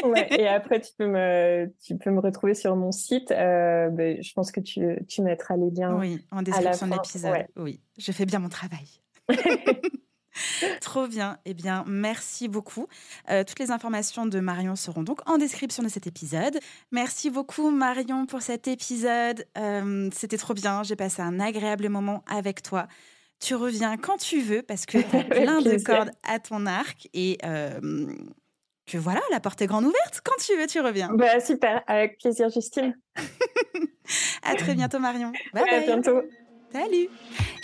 ouais, 0.04 0.28
et 0.40 0.48
après, 0.48 0.82
tu 0.82 0.92
peux, 0.98 1.06
me, 1.06 1.72
tu 1.86 1.96
peux 1.96 2.10
me 2.10 2.20
retrouver 2.20 2.56
sur 2.56 2.76
mon 2.76 2.92
site. 2.92 3.30
Ben, 3.30 4.18
je 4.20 4.34
pense 4.34 4.52
que 4.52 4.60
tu, 4.60 4.98
tu 5.08 5.22
mettras 5.22 5.56
les 5.58 5.70
liens. 5.70 5.96
Oui, 5.96 6.26
en 6.32 6.42
description 6.42 6.88
de 6.88 6.94
l'épisode. 6.94 7.46
Oui, 7.56 7.80
je 8.00 8.12
fais 8.12 8.26
bien 8.26 8.40
mon 8.40 8.50
travail. 8.50 9.05
Trop 10.82 11.08
bien. 11.08 11.38
Eh 11.46 11.54
bien, 11.54 11.84
merci 11.88 12.48
beaucoup. 12.48 12.88
Euh, 13.30 13.44
toutes 13.44 13.60
les 13.60 13.72
informations 13.72 14.26
de 14.26 14.40
Marion 14.40 14.76
seront 14.76 15.04
donc 15.04 15.22
en 15.30 15.38
description 15.38 15.84
de 15.84 15.90
cet 15.90 16.08
épisode. 16.08 16.60
Merci 16.92 17.30
beaucoup, 17.30 17.70
Marion, 17.72 18.26
pour 18.26 18.42
cet 18.42 18.68
épisode. 18.68 19.46
Euh, 19.58 20.10
c'était 20.14 20.38
trop 20.38 20.54
bien. 20.54 20.84
J'ai 20.84 20.96
passé 20.96 21.22
un 21.22 21.40
agréable 21.40 21.90
moment 21.90 22.24
avec 22.28 22.62
toi. 22.62 22.88
Tu 23.40 23.56
reviens 23.56 23.98
quand 23.98 24.18
tu 24.18 24.42
veux 24.42 24.62
parce 24.62 24.86
que 24.86 24.98
tu 24.98 25.18
as 25.18 25.24
plein 25.24 25.62
de 25.62 25.82
cordes 25.84 26.12
à 26.24 26.40
ton 26.40 26.66
arc 26.66 27.08
et 27.14 27.38
euh, 27.46 28.14
que 28.86 28.98
voilà, 28.98 29.22
la 29.32 29.40
porte 29.40 29.62
est 29.62 29.68
grande 29.68 29.86
ouverte. 29.86 30.22
Quand 30.24 30.36
tu 30.44 30.58
veux, 30.58 30.68
tu 30.68 30.80
reviens. 30.80 31.10
Bah, 31.14 31.40
super. 31.40 31.84
Avec 31.88 32.18
plaisir, 32.20 32.50
Justine. 32.50 32.98
à 34.44 34.56
très 34.56 34.76
bientôt, 34.76 35.00
Marion. 35.00 35.32
Bye 35.54 35.64
À 35.70 35.80
bientôt. 35.80 36.22
Salut. 36.72 37.10